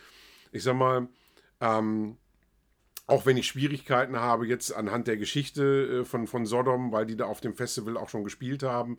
[0.52, 1.08] Ich sag mal,
[1.60, 2.16] ähm,
[3.06, 7.16] auch wenn ich Schwierigkeiten habe jetzt anhand der Geschichte äh, von, von Sodom, weil die
[7.16, 8.98] da auf dem Festival auch schon gespielt haben,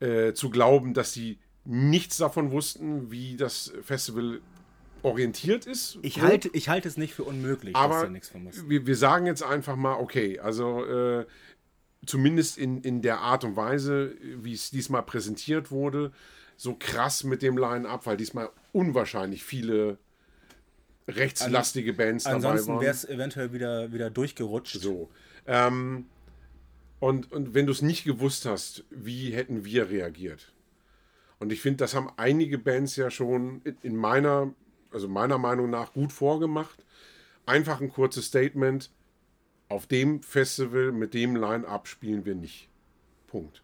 [0.00, 4.40] äh, zu glauben, dass sie nichts davon wussten, wie das Festival
[5.02, 5.98] orientiert ist.
[6.02, 8.68] ich, halte, ich halte es nicht für unmöglich, dass Aber da nichts von muss.
[8.68, 11.26] wir, wir sagen jetzt einfach mal, okay, also äh,
[12.06, 16.12] zumindest in, in der Art und Weise, wie es diesmal präsentiert wurde,
[16.56, 19.98] so krass mit dem Line-Up, weil diesmal unwahrscheinlich viele
[21.08, 22.80] rechtslastige Bands dabei Ansonsten waren.
[22.80, 24.80] wäre es eventuell wieder, wieder durchgerutscht.
[24.80, 25.10] So.
[25.46, 26.06] Ähm,
[27.00, 30.52] und, und wenn du es nicht gewusst hast, wie hätten wir reagiert?
[31.40, 34.54] Und ich finde, das haben einige Bands ja schon in- in meiner,
[34.92, 36.84] also meiner Meinung nach gut vorgemacht.
[37.46, 38.90] Einfach ein kurzes Statement.
[39.72, 42.68] Auf dem Festival mit dem Line-Up spielen wir nicht.
[43.26, 43.62] Punkt.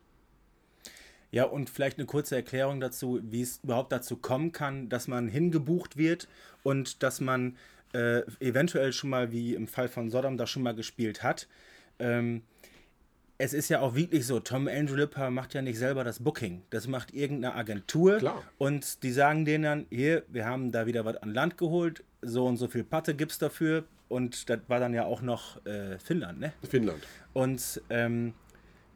[1.30, 5.28] Ja, und vielleicht eine kurze Erklärung dazu, wie es überhaupt dazu kommen kann, dass man
[5.28, 6.26] hingebucht wird
[6.62, 7.58] und dass man
[7.92, 11.46] äh, eventuell schon mal, wie im Fall von Sodom, da schon mal gespielt hat.
[11.98, 12.40] Ähm,
[13.36, 16.62] es ist ja auch wirklich so, Tom Andrew Lipper macht ja nicht selber das Booking.
[16.70, 18.16] Das macht irgendeine Agentur.
[18.16, 18.42] Klar.
[18.56, 22.46] Und die sagen denen dann, hier, wir haben da wieder was an Land geholt, so
[22.46, 23.84] und so viel Patte gibt's dafür.
[24.08, 26.52] Und das war dann ja auch noch äh, Finnland, ne?
[26.68, 27.02] Finnland.
[27.34, 28.34] Und ähm,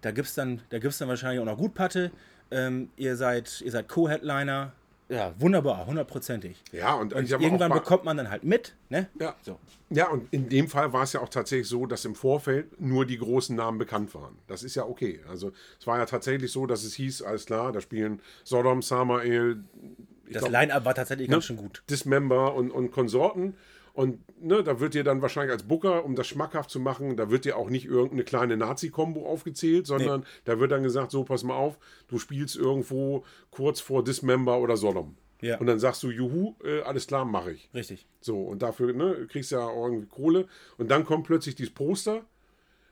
[0.00, 2.10] da gibt es dann, da gibt's dann wahrscheinlich auch noch gut Patte.
[2.50, 4.72] Ähm, ihr seid, ihr seid Co-Headliner.
[5.08, 6.62] Ja, wunderbar, hundertprozentig.
[6.72, 9.08] Ja, und, Und irgendwann bekommt man dann halt mit, ne?
[9.20, 9.34] Ja.
[9.42, 9.58] So.
[9.90, 13.04] Ja, und in dem Fall war es ja auch tatsächlich so, dass im Vorfeld nur
[13.04, 14.38] die großen Namen bekannt waren.
[14.46, 15.20] Das ist ja okay.
[15.28, 19.62] Also es war ja tatsächlich so, dass es hieß, alles klar, da spielen Sodom, Samael,
[20.26, 21.82] ich Das Line-Up war tatsächlich ganz ne, schön gut.
[21.90, 23.54] Dismember und, und Konsorten.
[23.94, 27.30] Und ne, da wird dir dann wahrscheinlich als Booker, um das schmackhaft zu machen, da
[27.30, 31.42] wird dir auch nicht irgendeine kleine Nazi-Kombo aufgezählt, sondern da wird dann gesagt, so pass
[31.44, 31.78] mal auf,
[32.08, 35.16] du spielst irgendwo kurz vor Dismember oder Sodom.
[35.42, 35.58] Ja.
[35.58, 37.68] Und dann sagst du, juhu, äh, alles klar, mache ich.
[37.74, 38.06] Richtig.
[38.20, 40.46] So, und dafür ne, kriegst du ja auch irgendwie Kohle.
[40.78, 42.24] Und dann kommt plötzlich dieses Poster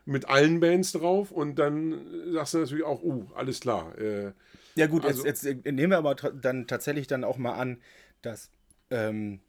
[0.04, 3.96] mit allen Bands drauf und dann sagst du natürlich auch, uh, alles klar.
[3.98, 4.32] Äh,
[4.74, 7.78] Ja gut, Also- jetzt, jetzt nehmen wir aber dann tatsächlich dann auch mal an,
[8.22, 8.50] dass,
[8.90, 9.40] ähm,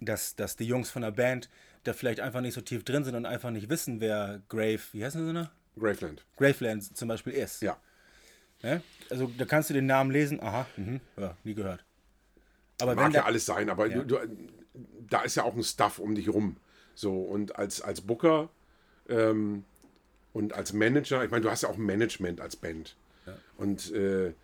[0.00, 1.48] dass, dass die Jungs von der Band
[1.84, 5.04] da vielleicht einfach nicht so tief drin sind und einfach nicht wissen, wer Grave, wie
[5.04, 5.50] heißen sie noch?
[5.78, 6.24] Graveland.
[6.36, 7.62] Graveland zum Beispiel ist.
[7.62, 7.76] Ja.
[8.62, 8.82] Ne?
[9.10, 11.84] Also da kannst du den Namen lesen, aha, mhm, ja, nie gehört.
[12.80, 14.02] Aber Mag ja da, alles sein, aber Ja.
[14.02, 14.18] du, du,
[15.08, 16.56] da ist ja auch ein Stuff um dich rum.
[16.94, 18.48] So, und als, als Booker
[19.08, 19.64] ähm,
[20.32, 22.96] und als Manager, ich meine, du hast ja auch ein Management als Band.
[23.56, 24.34] Und äh,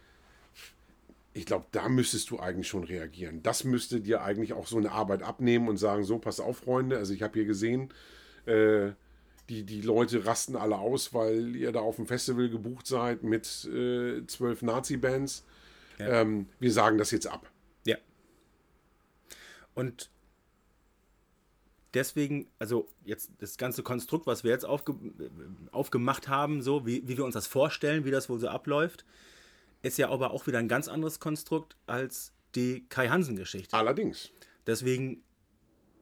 [1.35, 3.43] ich glaube, da müsstest du eigentlich schon reagieren.
[3.43, 6.99] Das müsste dir eigentlich auch so eine Arbeit abnehmen und sagen, so, pass auf, Freunde,
[6.99, 7.93] also ich habe hier gesehen,
[8.47, 8.91] äh,
[9.49, 13.65] die, die Leute rasten alle aus, weil ihr da auf dem Festival gebucht seid mit
[13.65, 15.45] äh, zwölf Nazi-Bands.
[15.99, 17.51] Ähm, wir sagen das jetzt ab.
[17.85, 17.97] Ja.
[19.75, 20.11] Und
[21.95, 24.95] deswegen, also jetzt das ganze Konstrukt, was wir jetzt aufge,
[25.71, 29.05] aufgemacht haben, so wie, wie wir uns das vorstellen, wie das wohl so abläuft,
[29.83, 33.77] ist ja aber auch wieder ein ganz anderes Konstrukt als die Kai Hansen-Geschichte.
[33.77, 34.31] Allerdings.
[34.67, 35.23] Deswegen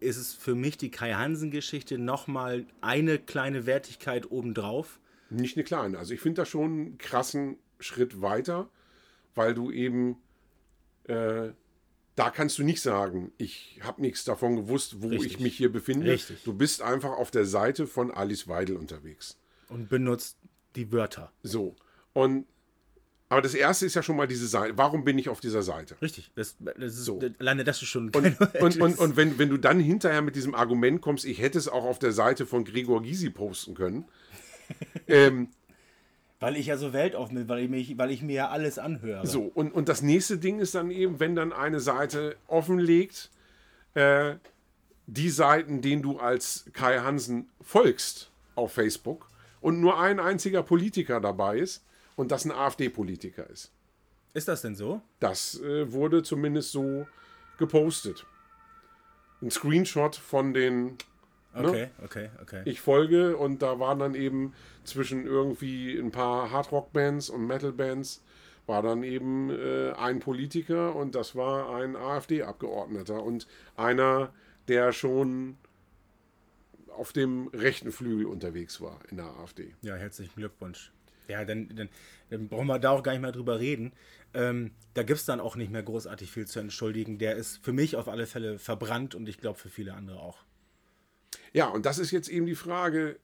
[0.00, 4.98] ist es für mich die Kai Hansen-Geschichte nochmal eine kleine Wertigkeit obendrauf.
[5.28, 5.98] Nicht eine kleine.
[5.98, 8.68] Also ich finde das schon einen krassen Schritt weiter,
[9.34, 10.16] weil du eben,
[11.04, 11.50] äh,
[12.16, 15.32] da kannst du nicht sagen, ich habe nichts davon gewusst, wo Richtig.
[15.32, 16.10] ich mich hier befinde.
[16.10, 16.42] Richtig.
[16.44, 19.38] Du bist einfach auf der Seite von Alice Weidel unterwegs.
[19.68, 20.38] Und benutzt
[20.74, 21.32] die Wörter.
[21.42, 21.76] So.
[22.12, 22.46] Und
[23.30, 24.76] Aber das erste ist ja schon mal diese Seite.
[24.76, 25.94] Warum bin ich auf dieser Seite?
[26.02, 26.32] Richtig.
[26.34, 27.20] Das, das ist, So.
[27.38, 30.56] Alleine das ist schon Und, und, und, und wenn, wenn du dann hinterher mit diesem
[30.56, 34.04] Argument kommst, ich hätte es auch auf der Seite von Gregor Gysi posten können,
[35.06, 35.48] ähm,
[36.40, 39.24] Weil ich ja so weltoffen bin, weil ich, mich, weil ich mir ja alles anhöre.
[39.24, 43.30] So, und, und das nächste Ding ist dann eben, wenn dann eine Seite offenlegt,
[43.94, 44.34] äh,
[45.06, 49.28] die Seiten, denen du als Kai Hansen folgst auf Facebook
[49.60, 51.84] und nur ein einziger Politiker dabei ist
[52.20, 53.72] und das ein AfD-Politiker ist.
[54.34, 55.00] Ist das denn so?
[55.20, 57.06] Das äh, wurde zumindest so
[57.58, 58.26] gepostet.
[59.40, 60.98] Ein Screenshot von den
[61.52, 62.62] Okay, okay, okay.
[62.64, 64.52] ich folge und da waren dann eben
[64.84, 68.22] zwischen irgendwie ein paar Hardrock-Bands und Metal-Bands
[68.66, 74.32] war dann eben äh, ein Politiker und das war ein AfD-Abgeordneter und einer,
[74.68, 75.56] der schon
[76.96, 79.74] auf dem rechten Flügel unterwegs war in der AfD.
[79.82, 80.92] Ja, herzlichen Glückwunsch.
[81.30, 81.88] Ja, dann, dann,
[82.28, 83.92] dann brauchen wir da auch gar nicht mehr drüber reden.
[84.34, 87.18] Ähm, da gibt es dann auch nicht mehr großartig viel zu entschuldigen.
[87.18, 90.38] Der ist für mich auf alle Fälle verbrannt und ich glaube für viele andere auch.
[91.52, 93.18] Ja, und das ist jetzt eben die Frage,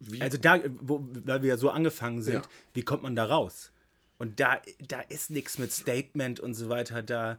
[0.00, 2.50] wie Also da, wo, weil wir ja so angefangen sind, Ja.
[2.74, 3.72] wie kommt man da raus?
[4.16, 7.02] Und da, da ist nichts mit Statement und so weiter.
[7.02, 7.38] Da,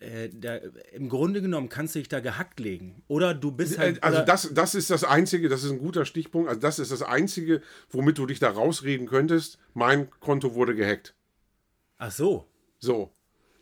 [0.00, 0.56] äh, da,
[0.92, 3.02] im Grunde genommen kannst du dich da gehackt legen.
[3.06, 4.02] Oder du bist halt.
[4.02, 7.02] Also das, das ist das Einzige, das ist ein guter Stichpunkt, also das ist das
[7.02, 9.58] Einzige, womit du dich da rausreden könntest.
[9.74, 11.14] Mein Konto wurde gehackt.
[11.98, 12.46] Ach so.
[12.78, 13.12] So.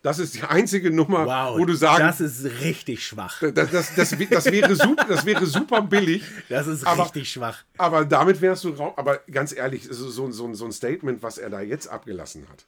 [0.02, 1.58] Das ist die einzige Nummer, Wow.
[1.58, 3.40] wo du sagen, das ist richtig schwach.
[3.40, 6.22] das, das, das, das, wäre super, das wäre super billig.
[6.48, 7.64] Das ist aber, richtig schwach.
[7.76, 8.94] Aber damit wärst du raus.
[8.96, 12.64] Aber ganz ehrlich, so, so, so ein Statement, was er da jetzt abgelassen hat.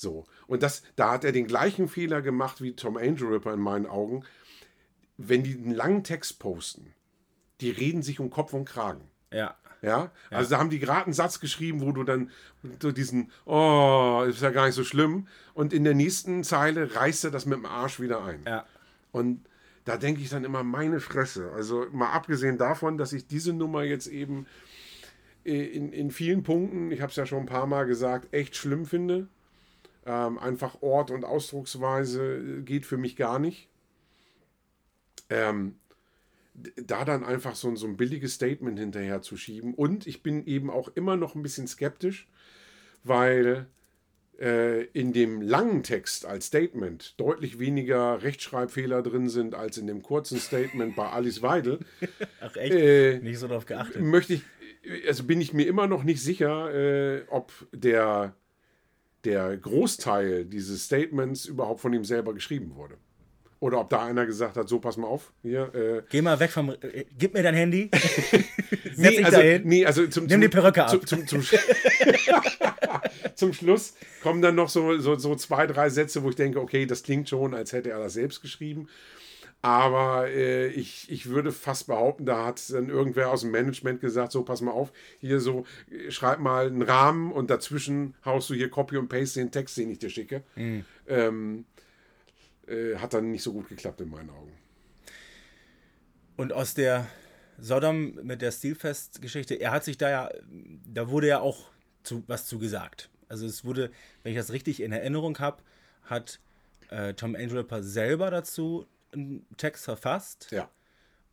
[0.00, 0.24] So.
[0.46, 3.84] Und das, da hat er den gleichen Fehler gemacht wie Tom Angel Ripper in meinen
[3.84, 4.24] Augen.
[5.18, 6.94] Wenn die einen langen Text posten,
[7.60, 9.02] die reden sich um Kopf und Kragen.
[9.30, 9.56] Ja.
[9.82, 12.30] Ja, also da haben die gerade einen Satz geschrieben, wo du dann
[12.82, 15.26] so diesen, oh, ist ja gar nicht so schlimm.
[15.54, 18.42] Und in der nächsten Zeile reißt er das mit dem Arsch wieder ein.
[18.46, 18.66] Ja.
[19.10, 19.46] Und
[19.86, 21.50] da denke ich dann immer, meine Fresse.
[21.52, 24.46] Also mal abgesehen davon, dass ich diese Nummer jetzt eben
[25.44, 28.56] äh, in, in vielen Punkten, ich habe es ja schon ein paar Mal gesagt, echt
[28.56, 29.28] schlimm finde.
[30.06, 33.68] Ähm, einfach Ort und Ausdrucksweise äh, geht für mich gar nicht.
[35.28, 35.76] Ähm,
[36.76, 39.74] da dann einfach so, ein- so ein billiges Statement hinterher zu schieben.
[39.74, 42.28] Und ich bin eben auch immer noch ein bisschen skeptisch,
[43.04, 43.66] weil
[44.40, 50.02] äh, in dem langen Text als Statement deutlich weniger Rechtschreibfehler drin sind als in dem
[50.02, 51.78] kurzen Statement bei Alice Weidel,
[52.40, 52.74] Ach echt?
[52.74, 54.02] Äh, Nicht so darauf geachtet.
[54.02, 54.42] möchte ich,
[55.06, 58.34] also bin ich mir immer noch nicht sicher, äh, ob der,
[59.24, 62.96] der Großteil dieses Statements überhaupt von ihm selber geschrieben wurde.
[63.60, 65.74] Oder ob da einer gesagt hat, so pass mal auf, hier.
[65.74, 66.70] Äh, Geh mal weg vom.
[66.70, 67.90] Äh, gib mir dein Handy.
[68.96, 70.90] Nee, also, nee, also zum, Nimm zum, die Perücke ab.
[70.90, 71.42] Zum, zum, zum,
[73.34, 76.84] zum Schluss kommen dann noch so, so, so zwei, drei Sätze, wo ich denke, okay,
[76.86, 78.88] das klingt schon, als hätte er das selbst geschrieben.
[79.62, 84.32] Aber äh, ich, ich würde fast behaupten, da hat dann irgendwer aus dem Management gesagt,
[84.32, 88.54] so pass mal auf, hier so, äh, schreib mal einen Rahmen und dazwischen haust du
[88.54, 90.42] hier Copy und Paste den Text, den ich dir schicke.
[90.56, 90.84] Mhm.
[91.08, 91.64] Ähm,
[92.66, 94.52] äh, hat dann nicht so gut geklappt in meinen Augen.
[96.36, 97.06] Und aus der
[97.58, 100.30] Sodom mit der Stilfest-Geschichte, er hat sich da ja,
[100.86, 101.70] da wurde ja auch
[102.02, 103.10] zu, was zu gesagt.
[103.28, 103.90] Also es wurde,
[104.22, 105.62] wenn ich das richtig in Erinnerung habe,
[106.04, 106.40] hat
[106.88, 110.48] äh, Tom Angelipper selber dazu einen Text verfasst.
[110.50, 110.70] Ja.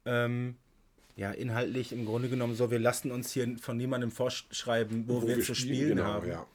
[0.05, 0.55] Ähm,
[1.15, 5.41] ja, inhaltlich im Grunde genommen so, wir lassen uns hier von niemandem vorschreiben, wo, wir,
[5.41, 6.25] zu spielen haben.
[6.25, 6.47] genau, ja.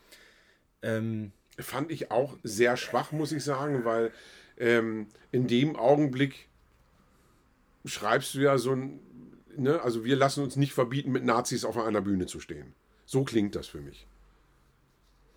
[0.83, 4.13] Ähm, fand ich auch sehr schwach, muss ich sagen, weil
[4.57, 6.49] ähm, in dem Augenblick
[7.85, 9.01] schreibst du ja so ein,
[9.57, 12.75] ne, also wir lassen uns nicht verbieten, mit Nazis auf einer Bühne zu stehen.
[13.05, 14.07] So klingt das für mich.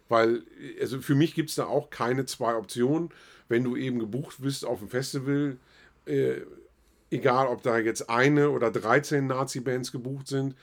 [0.08, 0.44] Weil,
[0.80, 3.10] also für mich gibt es da auch keine zwei Optionen.
[3.48, 5.58] Wenn du eben gebucht bist auf ein Festival,
[6.06, 6.42] äh,
[7.12, 10.56] egal ob da jetzt eine oder 13 Nazi-Bands gebucht sind,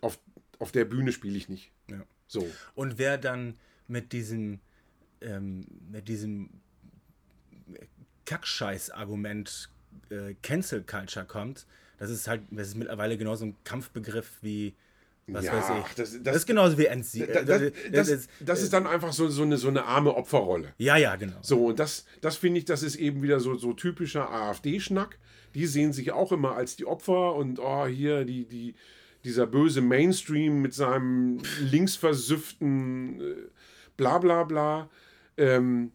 [0.00, 0.18] auf,
[0.58, 1.72] auf der Bühne spiele ich nicht.
[1.90, 2.04] ja.
[2.26, 2.46] So.
[2.74, 4.60] Und wer dann mit diesem,
[5.22, 6.50] ähm, mit diesem
[8.26, 9.70] Kackscheiß-Argument
[10.10, 14.74] äh, Cancel Culture kommt, das ist halt, das ist mittlerweile genauso ein Kampfbegriff wie,
[15.28, 15.94] was Ja, weiß ich.
[15.94, 17.26] das- Das, das- ist genauso wie NC.
[17.32, 20.72] Da- da- das, das ist dann einfach so, so, eine, so eine arme Opferrolle.
[20.78, 21.38] ja, ja, genau.
[21.42, 25.18] So, und das, das finde ich, das ist eben wieder so, so typischer AfD-Schnack.
[25.54, 28.74] Die sehen sich auch immer als die Opfer und oh, hier die, die,
[29.24, 33.34] dieser böse Mainstream mit seinem linksversüfften äh,
[33.96, 34.90] bla bla bla.
[35.36, 35.92] Ähm,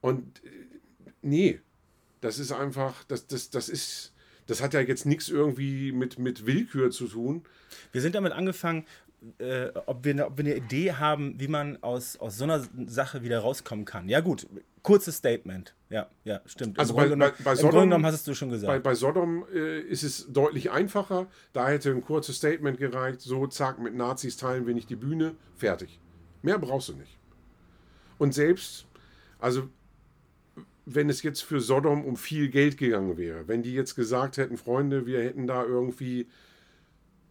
[0.00, 0.48] und äh,
[1.22, 1.60] nee,
[2.20, 4.12] das ist einfach, das, das, das ist,
[4.48, 7.44] das hat ja jetzt nichts irgendwie mit, mit Willkür zu tun.
[7.92, 8.86] Wir sind damit angefangen,
[9.38, 13.22] äh, ob, wir, ob wir eine Idee haben, wie man aus, aus so einer Sache
[13.22, 14.08] wieder rauskommen kann.
[14.08, 14.46] Ja, gut,
[14.82, 15.74] kurzes Statement.
[15.90, 16.78] Ja, ja, stimmt.
[16.78, 18.68] Also bei, bei, bei Sodom, Grunde genommen hast du schon gesagt.
[18.68, 21.26] Bei, bei Sodom äh, ist es deutlich einfacher.
[21.52, 23.20] Da hätte ein kurzes Statement gereicht.
[23.20, 25.34] So, zack, mit Nazis teilen wir nicht die Bühne.
[25.56, 26.00] Fertig.
[26.40, 27.18] Mehr brauchst du nicht.
[28.16, 28.86] Und selbst,
[29.38, 29.68] also
[30.94, 34.56] wenn es jetzt für Sodom um viel Geld gegangen wäre, wenn die jetzt gesagt hätten,
[34.56, 36.26] Freunde, wir hätten da irgendwie,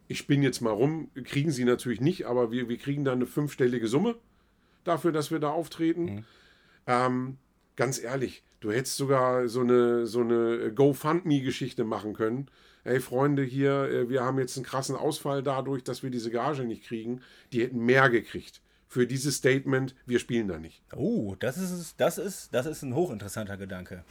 [0.07, 3.25] ich spinne jetzt mal rum, kriegen sie natürlich nicht, aber wir, wir kriegen da eine
[3.25, 4.15] fünfstellige Summe
[4.83, 6.03] dafür, dass wir da auftreten.
[6.03, 6.25] Mhm.
[6.85, 7.37] Ähm,
[7.75, 12.49] ganz ehrlich, du hättest sogar so eine, so eine GoFundMe-Geschichte machen können.
[12.83, 16.63] Hey Freunde, hier, äh, wir haben jetzt einen krassen Ausfall dadurch, dass wir diese Gage
[16.63, 17.21] nicht kriegen.
[17.51, 20.81] Die hätten mehr gekriegt für dieses Statement, wir spielen da nicht.
[20.95, 24.03] Oh, das ist, das ist, das ist ein hochinteressanter Gedanke.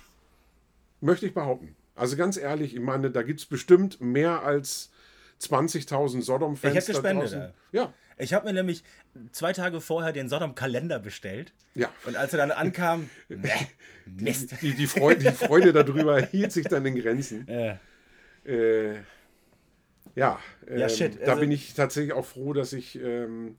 [1.00, 1.76] Möchte ich behaupten.
[1.94, 4.90] Also ganz ehrlich, ich meine, da gibt es bestimmt mehr als
[5.40, 6.74] 20.000 Sodom-Fans.
[6.74, 7.54] Ich hätte gespendet.
[7.72, 7.92] Ja.
[8.18, 8.82] Ich habe mir nämlich
[9.32, 11.52] zwei Tage vorher den Sodom-Kalender bestellt.
[11.74, 11.90] Ja.
[12.06, 13.50] Und als er dann ankam, ne,
[14.06, 14.54] Mist.
[14.62, 17.46] Die, die, Freude, die Freude darüber hielt sich dann in Grenzen.
[17.48, 17.78] Ja.
[18.50, 18.94] Äh,
[20.14, 21.20] ja, ähm, ja shit.
[21.20, 23.56] da also, bin ich tatsächlich auch froh, dass ich ähm,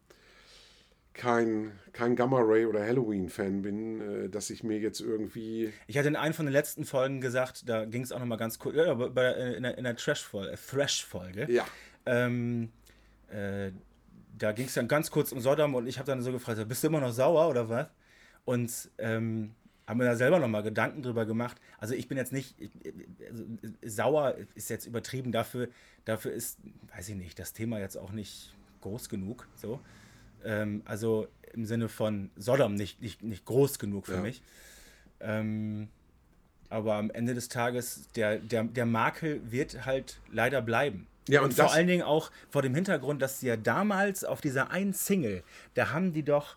[1.17, 5.73] kein, kein Gamma Ray oder Halloween-Fan bin, äh, dass ich mir jetzt irgendwie.
[5.87, 8.59] Ich hatte in einer von den letzten Folgen gesagt, da ging es auch nochmal ganz
[8.59, 11.51] kurz, ja, bei, in der, in der Trash-Folge, äh, Thrash-Folge.
[11.51, 11.65] Ja.
[12.05, 12.71] Ähm,
[13.29, 13.71] äh,
[14.37, 16.83] da ging es dann ganz kurz um Sodom und ich habe dann so gefragt, bist
[16.83, 17.87] du immer noch sauer oder was?
[18.45, 19.55] Und ähm,
[19.87, 21.59] haben mir da selber nochmal Gedanken drüber gemacht.
[21.79, 22.55] Also ich bin jetzt nicht,
[23.29, 23.43] also,
[23.83, 25.69] sauer ist jetzt übertrieben, dafür,
[26.05, 26.59] dafür ist,
[26.95, 29.47] weiß ich nicht, das Thema jetzt auch nicht groß genug.
[29.55, 29.79] So.
[30.43, 34.21] Ähm, also im Sinne von Sodom nicht, nicht, nicht groß genug für ja.
[34.21, 34.41] mich.
[35.19, 35.89] Ähm,
[36.69, 41.07] aber am Ende des Tages, der, der, der Makel wird halt leider bleiben.
[41.27, 44.41] Ja, und, und vor allen Dingen auch vor dem Hintergrund, dass sie ja damals auf
[44.41, 46.55] dieser einen Single, da haben die doch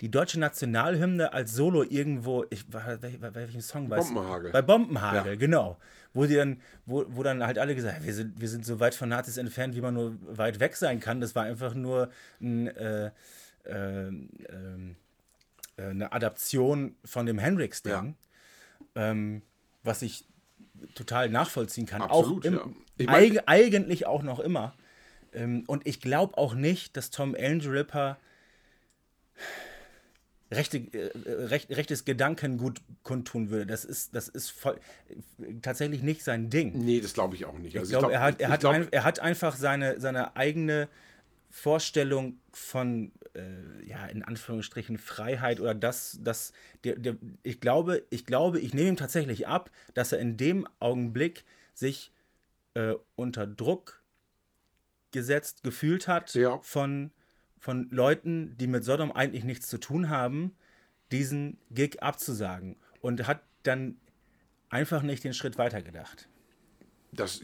[0.00, 4.52] die deutsche Nationalhymne als Solo irgendwo, ich bei welchem Song war Bombenhagel.
[4.52, 5.38] Bei Bombenhagel, ja.
[5.38, 5.78] genau.
[6.14, 8.80] Wo die dann, wo, wo dann halt alle gesagt haben, wir sind, wir sind so
[8.80, 11.20] weit von Nazis entfernt, wie man nur weit weg sein kann.
[11.20, 13.10] Das war einfach nur ein, äh,
[13.64, 14.12] äh, äh,
[15.76, 18.16] eine Adaption von dem Hendrix-Ding.
[18.94, 19.10] Ja.
[19.10, 19.42] Ähm,
[19.84, 20.26] was ich
[20.94, 22.02] total nachvollziehen kann.
[22.02, 22.64] Absolut, auch im, ja.
[22.98, 24.74] ich mein, eigentlich auch noch immer.
[25.32, 28.18] Ähm, und ich glaube auch nicht, dass Tom Angel Ripper
[30.50, 33.66] rechte, äh, recht, rechtes Gedankengut kundtun würde.
[33.66, 34.78] Das ist, das ist voll,
[35.62, 36.72] tatsächlich nicht sein Ding.
[36.74, 37.78] Nee, das glaube ich auch nicht.
[37.78, 40.88] Also ich glaube, er, hat, er, hat glaub, ein, er hat einfach seine, seine eigene
[41.50, 46.52] Vorstellung von, äh, ja, in Anführungsstrichen Freiheit oder das, das,
[46.84, 50.66] der, der, ich glaube, ich glaube, ich nehme ihm tatsächlich ab, dass er in dem
[50.78, 51.44] Augenblick
[51.74, 52.12] sich
[52.74, 54.02] äh, unter Druck
[55.10, 56.58] gesetzt gefühlt hat ja.
[56.60, 57.10] von
[57.58, 60.56] von Leuten, die mit Sodom eigentlich nichts zu tun haben,
[61.12, 63.96] diesen Gig abzusagen und hat dann
[64.68, 66.28] einfach nicht den Schritt weitergedacht.
[67.10, 67.40] Das,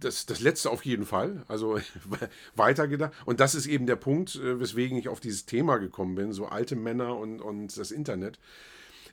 [0.00, 1.78] das, das letzte auf jeden Fall, also
[2.54, 3.12] weitergedacht.
[3.26, 6.46] Und das ist eben der Punkt, äh, weswegen ich auf dieses Thema gekommen bin, so
[6.46, 8.38] alte Männer und, und das Internet.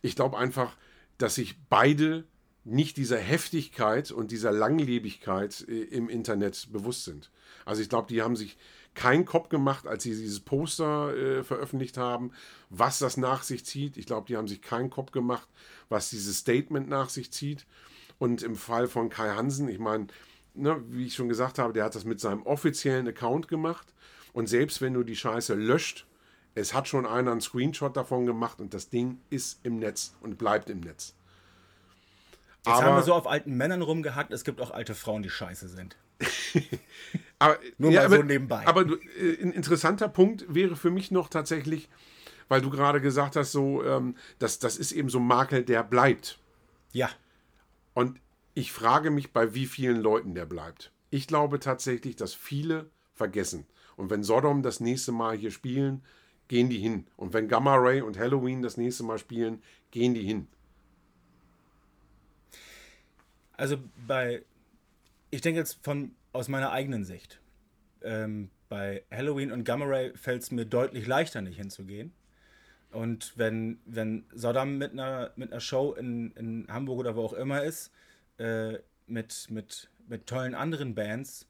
[0.02, 0.78] Ich glaube einfach,
[1.18, 2.24] dass sich beide
[2.64, 7.30] nicht dieser Heftigkeit und dieser Langlebigkeit äh, im Internet bewusst sind.
[7.66, 8.58] Also ich glaube, die haben sich
[8.98, 12.32] keinen Kopf gemacht, als sie dieses Poster äh, veröffentlicht haben,
[12.70, 13.96] was das nach sich zieht.
[13.96, 15.48] Ich glaube, die haben sich keinen Kopf gemacht,
[15.88, 17.66] was dieses Statement nach sich zieht.
[18.18, 20.08] Und im Fall von Kai Hansen, ich meine,
[20.56, 23.94] ne, wie ich schon gesagt habe, der hat das mit seinem offiziellen Account gemacht.
[24.34, 26.08] Und selbst wenn du die Scheiße löscht,
[26.56, 30.40] es hat schon einer einen Screenshot davon gemacht und das Ding ist im Netz und
[30.40, 31.14] bleibt im Netz.
[32.66, 35.30] Jetzt Aber, haben wir so auf alten Männern rumgehackt, es gibt auch alte Frauen, die
[35.30, 35.98] scheiße sind.
[37.40, 38.66] aber, Nur ja, mal so nebenbei.
[38.68, 41.90] Aber äh, ein interessanter Punkt wäre für mich noch tatsächlich,
[42.48, 45.84] weil du gerade gesagt hast, so, ähm, das, das ist eben so ein Makel, der
[45.84, 46.40] bleibt.
[46.92, 47.10] Ja.
[47.94, 48.20] Und
[48.54, 50.92] ich frage mich, bei wie vielen Leuten der bleibt.
[51.10, 53.66] Ich glaube tatsächlich, dass viele vergessen.
[53.96, 56.04] Und wenn Sodom das nächste Mal hier spielen,
[56.48, 57.08] gehen die hin.
[57.18, 59.62] Und wenn Gamma Ray und Halloween das nächste Mal spielen,
[59.92, 60.48] gehen die hin.
[63.54, 64.44] Also bei
[65.30, 67.40] ich denke jetzt von aus meiner eigenen Sicht.
[68.02, 72.14] Ähm, bei Halloween und Gamma Ray fällt es mir deutlich leichter, nicht hinzugehen.
[72.92, 77.34] Und wenn, wenn Sodom mit einer, mit einer Show in, in Hamburg oder wo auch
[77.34, 77.92] immer ist,
[78.38, 81.48] äh, mit, mit, mit tollen anderen Bands,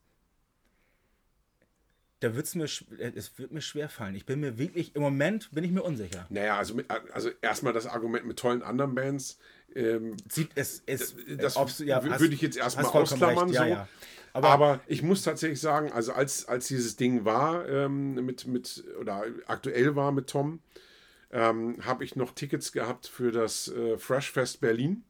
[2.19, 4.15] da wird's mir, es wird mir schwer fallen.
[4.15, 6.25] Ich bin mir wirklich, im Moment bin ich mir unsicher.
[6.29, 9.37] Naja, also, mit, also erstmal das Argument mit tollen anderen Bands.
[9.75, 13.49] Ähm, Sieht es, es das ja, würde ich jetzt erstmal ausklammern.
[13.49, 13.87] Ja, ja.
[14.33, 18.83] Aber, Aber ich muss tatsächlich sagen, also als, als dieses Ding war, ähm, mit, mit,
[18.99, 20.59] oder aktuell war mit Tom,
[21.31, 25.03] ähm, habe ich noch Tickets gehabt für das äh, Fresh Fest Berlin,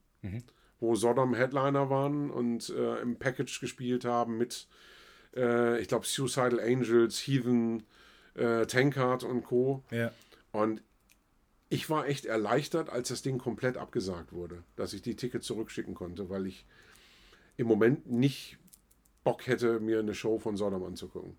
[0.80, 4.68] wo Sodom Headliner waren und äh, im Package gespielt haben mit,
[5.38, 7.84] äh, ich glaube, Suicidal Angels, Heathen,
[8.36, 9.84] äh, Tankard und Co.
[9.92, 10.12] ja.
[10.52, 10.82] Und
[11.70, 15.94] ich war echt erleichtert, als das Ding komplett abgesagt wurde, dass ich die Tickets zurückschicken
[15.94, 16.66] konnte, weil ich
[17.58, 18.58] im Moment nicht
[19.24, 21.36] Bock hätte, mir eine Show von Sodom anzugucken.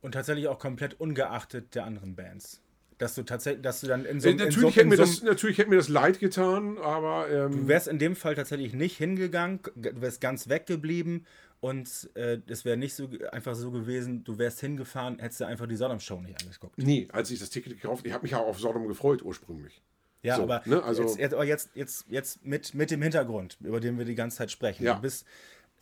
[0.00, 2.62] Und tatsächlich auch komplett ungeachtet der anderen Bands.
[2.98, 4.96] Dass du tatsächlich, dass du dann in so, Äh, in so, natürlich, hätte in mir
[4.96, 8.34] so das, natürlich hätte mir das leid getan, aber Du ähm, wärst in dem Fall
[8.34, 11.26] tatsächlich nicht hingegangen, du wärst ganz weggeblieben
[11.62, 15.68] und äh, es wäre nicht so einfach so gewesen, du wärst hingefahren, hättest du einfach
[15.68, 16.76] die Sodom-Show nicht angeguckt.
[16.76, 19.80] nie, als ich das Ticket gekauft ich habe mich ja auf Sodom gefreut ursprünglich.
[20.24, 23.96] Ja, So, aber, ne, also- jetzt, jetzt, jetzt, jetzt, mit, mit dem Hintergrund, über den
[23.96, 24.82] wir die ganze Zeit sprechen.
[24.84, 24.94] Ja.
[24.96, 25.24] Du bist,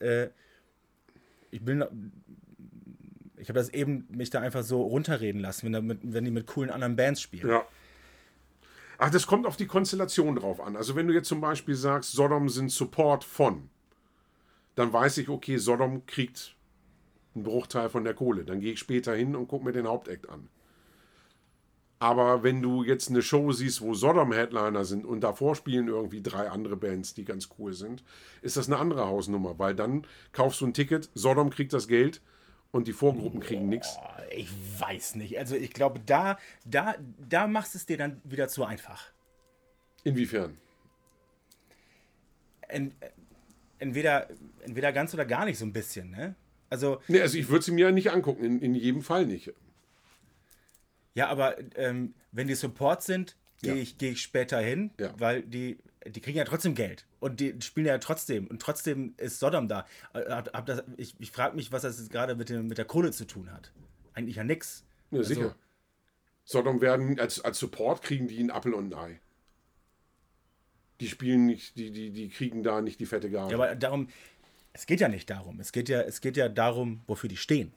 [0.00, 0.28] äh,
[1.50, 1.82] ich bin,
[3.38, 6.30] ich habe das eben mich da einfach so runterreden lassen, wenn, da mit, wenn die
[6.30, 7.48] mit coolen anderen Bands spielen.
[7.48, 7.64] Ja.
[8.98, 10.76] Ach, das kommt auf die Konstellation drauf an.
[10.76, 13.70] Also wenn du jetzt zum Beispiel sagst, Sodom sind Support von,
[14.80, 16.56] dann weiß ich, okay, Sodom kriegt
[17.34, 18.44] einen Bruchteil von der Kohle.
[18.44, 20.48] Dann gehe ich später hin und gucke mir den Hauptakt an.
[21.98, 26.22] Aber wenn du jetzt eine Show siehst, wo Sodom Headliner sind und davor spielen irgendwie
[26.22, 28.02] drei andere Bands, die ganz cool sind,
[28.40, 32.22] ist das eine andere Hausnummer, weil dann kaufst du ein Ticket, Sodom kriegt das Geld
[32.72, 33.98] und die Vorgruppen kriegen nichts.
[34.34, 35.38] Ich weiß nicht.
[35.38, 36.94] Also ich glaube, da, da,
[37.28, 39.12] da machst es dir dann wieder zu einfach.
[40.04, 40.56] Inwiefern?
[43.80, 44.28] En, entweder,
[44.62, 46.34] entweder ganz oder gar nicht so ein bisschen, ne?
[46.68, 49.52] Also, Nee, also ich würde sie mir ja nicht angucken, in, in jedem Fall nicht.
[51.14, 53.80] ja, aber ähm, wenn die Support sind, gehe Ja.
[53.82, 55.12] ich, geh ich später hin, Ja.
[55.18, 57.06] weil die, die kriegen ja trotzdem Geld.
[57.18, 58.46] Und die spielen ja trotzdem.
[58.46, 59.86] Und trotzdem ist Sodom da.
[60.14, 62.78] Äh, Hab, hab das, ich ich frage mich, was das jetzt gerade mit, dem, mit
[62.78, 63.72] der Kohle zu tun hat.
[64.14, 64.84] Eigentlich ja nix.
[65.10, 65.54] Ja, Also- sicher.
[66.44, 69.20] Sodom werden als, als Support kriegen die einen Appel und ein Ei.
[71.00, 73.50] Die spielen nicht, die, die, die kriegen da nicht die fette Gage.
[73.52, 74.08] Ja, aber darum,
[74.72, 75.58] es geht ja nicht darum.
[75.60, 77.72] Es geht ja, es geht ja darum, wofür die stehen.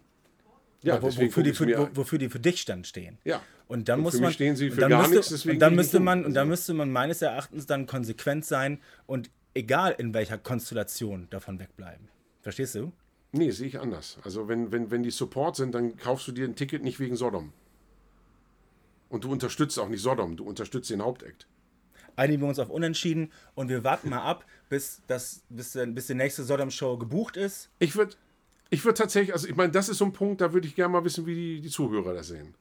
[0.83, 3.17] Ja, wo, wofür, die für, wo, wofür die für dich dann stehen.
[3.23, 3.41] Ja.
[3.67, 4.33] Und dann Und muss man.
[4.33, 6.49] stehen sie für dann gar müsste, nichts, deswegen Und dann müsste man, und dann Also-
[6.49, 12.09] müsste man meines Erachtens dann konsequent sein und egal in welcher Konstellation davon wegbleiben.
[12.41, 12.91] Verstehst du?
[13.31, 14.17] Nee, sehe ich anders.
[14.23, 17.15] Also wenn, wenn, wenn die Support sind, dann kaufst du dir ein Ticket nicht wegen
[17.15, 17.53] Sodom.
[19.09, 21.47] Und du unterstützt auch nicht Sodom, du unterstützt den Hauptakt.
[22.15, 26.15] Einigen wir uns auf Unentschieden und wir warten mal ab, bis, das, bis, bis die
[26.15, 27.69] nächste Sodom-Show gebucht ist.
[27.79, 28.15] Ich würde
[28.73, 30.91] ich würd tatsächlich, also ich meine, das ist so ein Punkt, da würde ich gerne
[30.91, 32.55] mal wissen, wie die, die Zuhörer das sehen.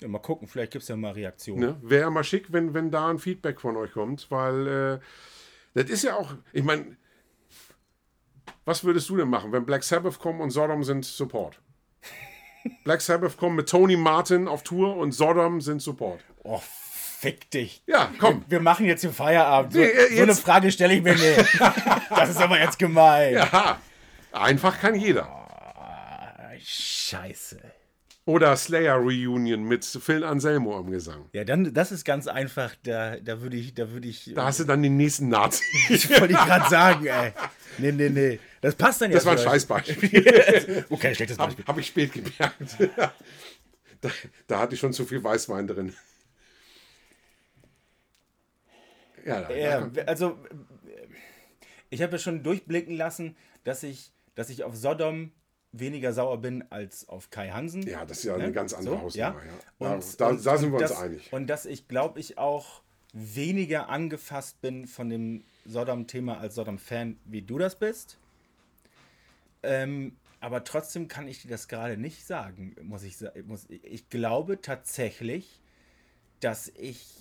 [0.00, 1.60] Ja, mal gucken, vielleicht gibt es ja mal Reaktionen.
[1.60, 1.76] Ne?
[1.82, 4.98] Wäre ja mal schick, wenn, wenn da ein Feedback von euch kommt, weil äh,
[5.72, 6.98] das ist ja auch, ich meine,
[8.66, 11.62] was würdest du denn machen, wenn Black Sabbath kommen und Sodom sind Support?
[12.84, 16.22] Black Sabbath kommen mit Tony Martin auf Tour und Sodom sind Support.
[16.44, 16.60] Oh,
[17.20, 17.82] fick dich.
[17.86, 18.44] Ja, komm.
[18.48, 19.72] Wir machen jetzt hier Feierabend.
[19.74, 21.60] So, Nee, äh, so eine jetzt- Frage stelle ich mir nicht.
[22.10, 23.36] Das ist aber jetzt gemein.
[23.38, 23.80] Aha.
[24.32, 25.28] Einfach kann jeder.
[26.62, 27.60] Scheiße.
[28.26, 31.24] Oder Slayer Reunion mit Phil Anselmo am Gesang.
[31.32, 32.74] Ja, dann, das ist ganz einfach.
[32.82, 35.64] Da, da würde ich, da würde ich, Da hast du dann den nächsten Nazi.
[35.88, 37.32] ich wollte ich gerade sagen, ey.
[37.78, 38.38] Nee, nee, nee.
[38.60, 39.16] Das passt dann ja.
[39.16, 39.38] Das war ein.
[39.38, 40.84] Scheißbeispiel.
[40.90, 41.64] Okay, schlechtes Beispiel.
[41.64, 42.76] Habe hab ich spät gemerkt.
[44.00, 44.10] da,
[44.46, 45.94] da hatte ich schon zu viel Weißwein drin.
[49.24, 50.38] Ja, da, Ja, also
[50.86, 51.06] äh,
[51.90, 55.32] ich habe ja schon durchblicken lassen, dass ich, dass ich auf Sodom
[55.72, 57.82] weniger sauer bin als auf Kai Hansen.
[57.82, 59.42] ja, das ist ja eine ganz andere Hausnummer.
[59.44, 59.52] Ja.
[59.78, 61.32] Da, Und, da, und, da sind wir und uns das, einig.
[61.32, 67.42] Und dass ich, glaube ich, auch weniger angefasst bin von dem Sodom-Thema als Sodom-Fan, wie
[67.42, 68.18] du das bist.
[69.62, 73.54] Ähm, aber trotzdem kann ich dir das gerade nicht sagen, muss ich sagen.
[73.82, 75.60] Ich glaube tatsächlich,
[76.40, 77.19] dass ich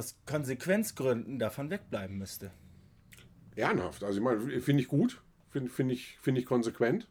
[0.00, 2.50] aus Konsequenzgründen davon wegbleiben müsste.
[3.54, 4.02] Ehrenhaft.
[4.02, 5.20] Also ich meine, finde ich gut.
[5.50, 7.06] Finde find ich, find ich konsequent.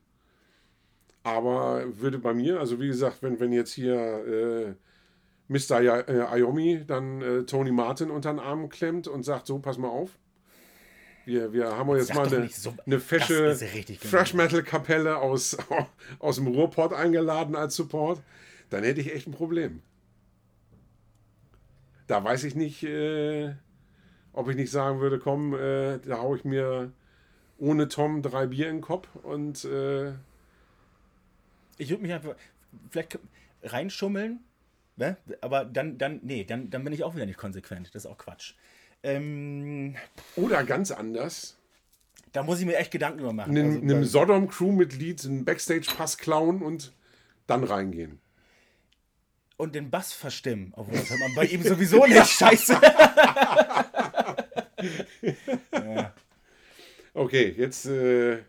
[1.24, 4.74] Aber würde bei mir, also wie gesagt, wenn, wenn jetzt hier äh,
[5.50, 5.82] Mr.
[6.10, 9.90] Äh, Ayomi dann äh, Tony Martin unter den Arm klemmt und sagt, so, pass mal
[9.90, 10.18] auf.
[11.26, 13.54] Wir, wir haben jetzt mal eine, so- eine fesche.
[14.10, 15.58] Thrash Metal Kapelle aus,
[16.20, 18.22] aus dem Ruhrpott eingeladen als Support.
[18.72, 19.82] Dann hätte ich echt ein Problem.
[22.10, 23.54] Da weiß ich nicht, äh,
[24.34, 26.92] ob ich nicht sagen würde, komm, äh, da haue ich mir
[27.60, 30.14] ohne Tom drei Bier in den Kopf und äh,
[31.78, 32.34] Ich würde mich einfach
[32.90, 33.20] vielleicht
[33.62, 34.40] reinschummeln,
[34.96, 35.18] ne?
[35.42, 37.94] aber dann, dann, nee, dann, dann bin ich auch wieder nicht konsequent.
[37.94, 38.56] Das ist auch Quatsch.
[39.04, 39.96] Ähm,
[40.36, 41.58] oder ganz anders,
[42.32, 43.56] Da muss ich mir echt Gedanken über machen.
[43.56, 46.92] einem, Also, Sodom-Crew-Mitglied einen Backstage-Pass klauen und
[47.46, 48.20] dann reingehen.
[49.60, 50.74] Und den Bass verstimmen.
[50.76, 52.28] Obwohl, das hört man bei ihm sowieso nicht.
[52.28, 52.80] Scheiße.
[57.12, 58.44] Okay, jetzt äh,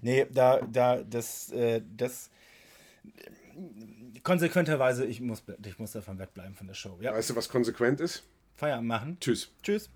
[0.00, 2.30] Nee, da, da, das, äh, das.
[4.22, 6.98] Konsequenterweise, ich muss, ich muss davon wegbleiben von der Show.
[7.00, 8.24] Ja, weißt du, was konsequent ist?
[8.54, 9.18] Feierabend machen.
[9.20, 9.50] Tschüss.
[9.62, 9.90] Tschüss.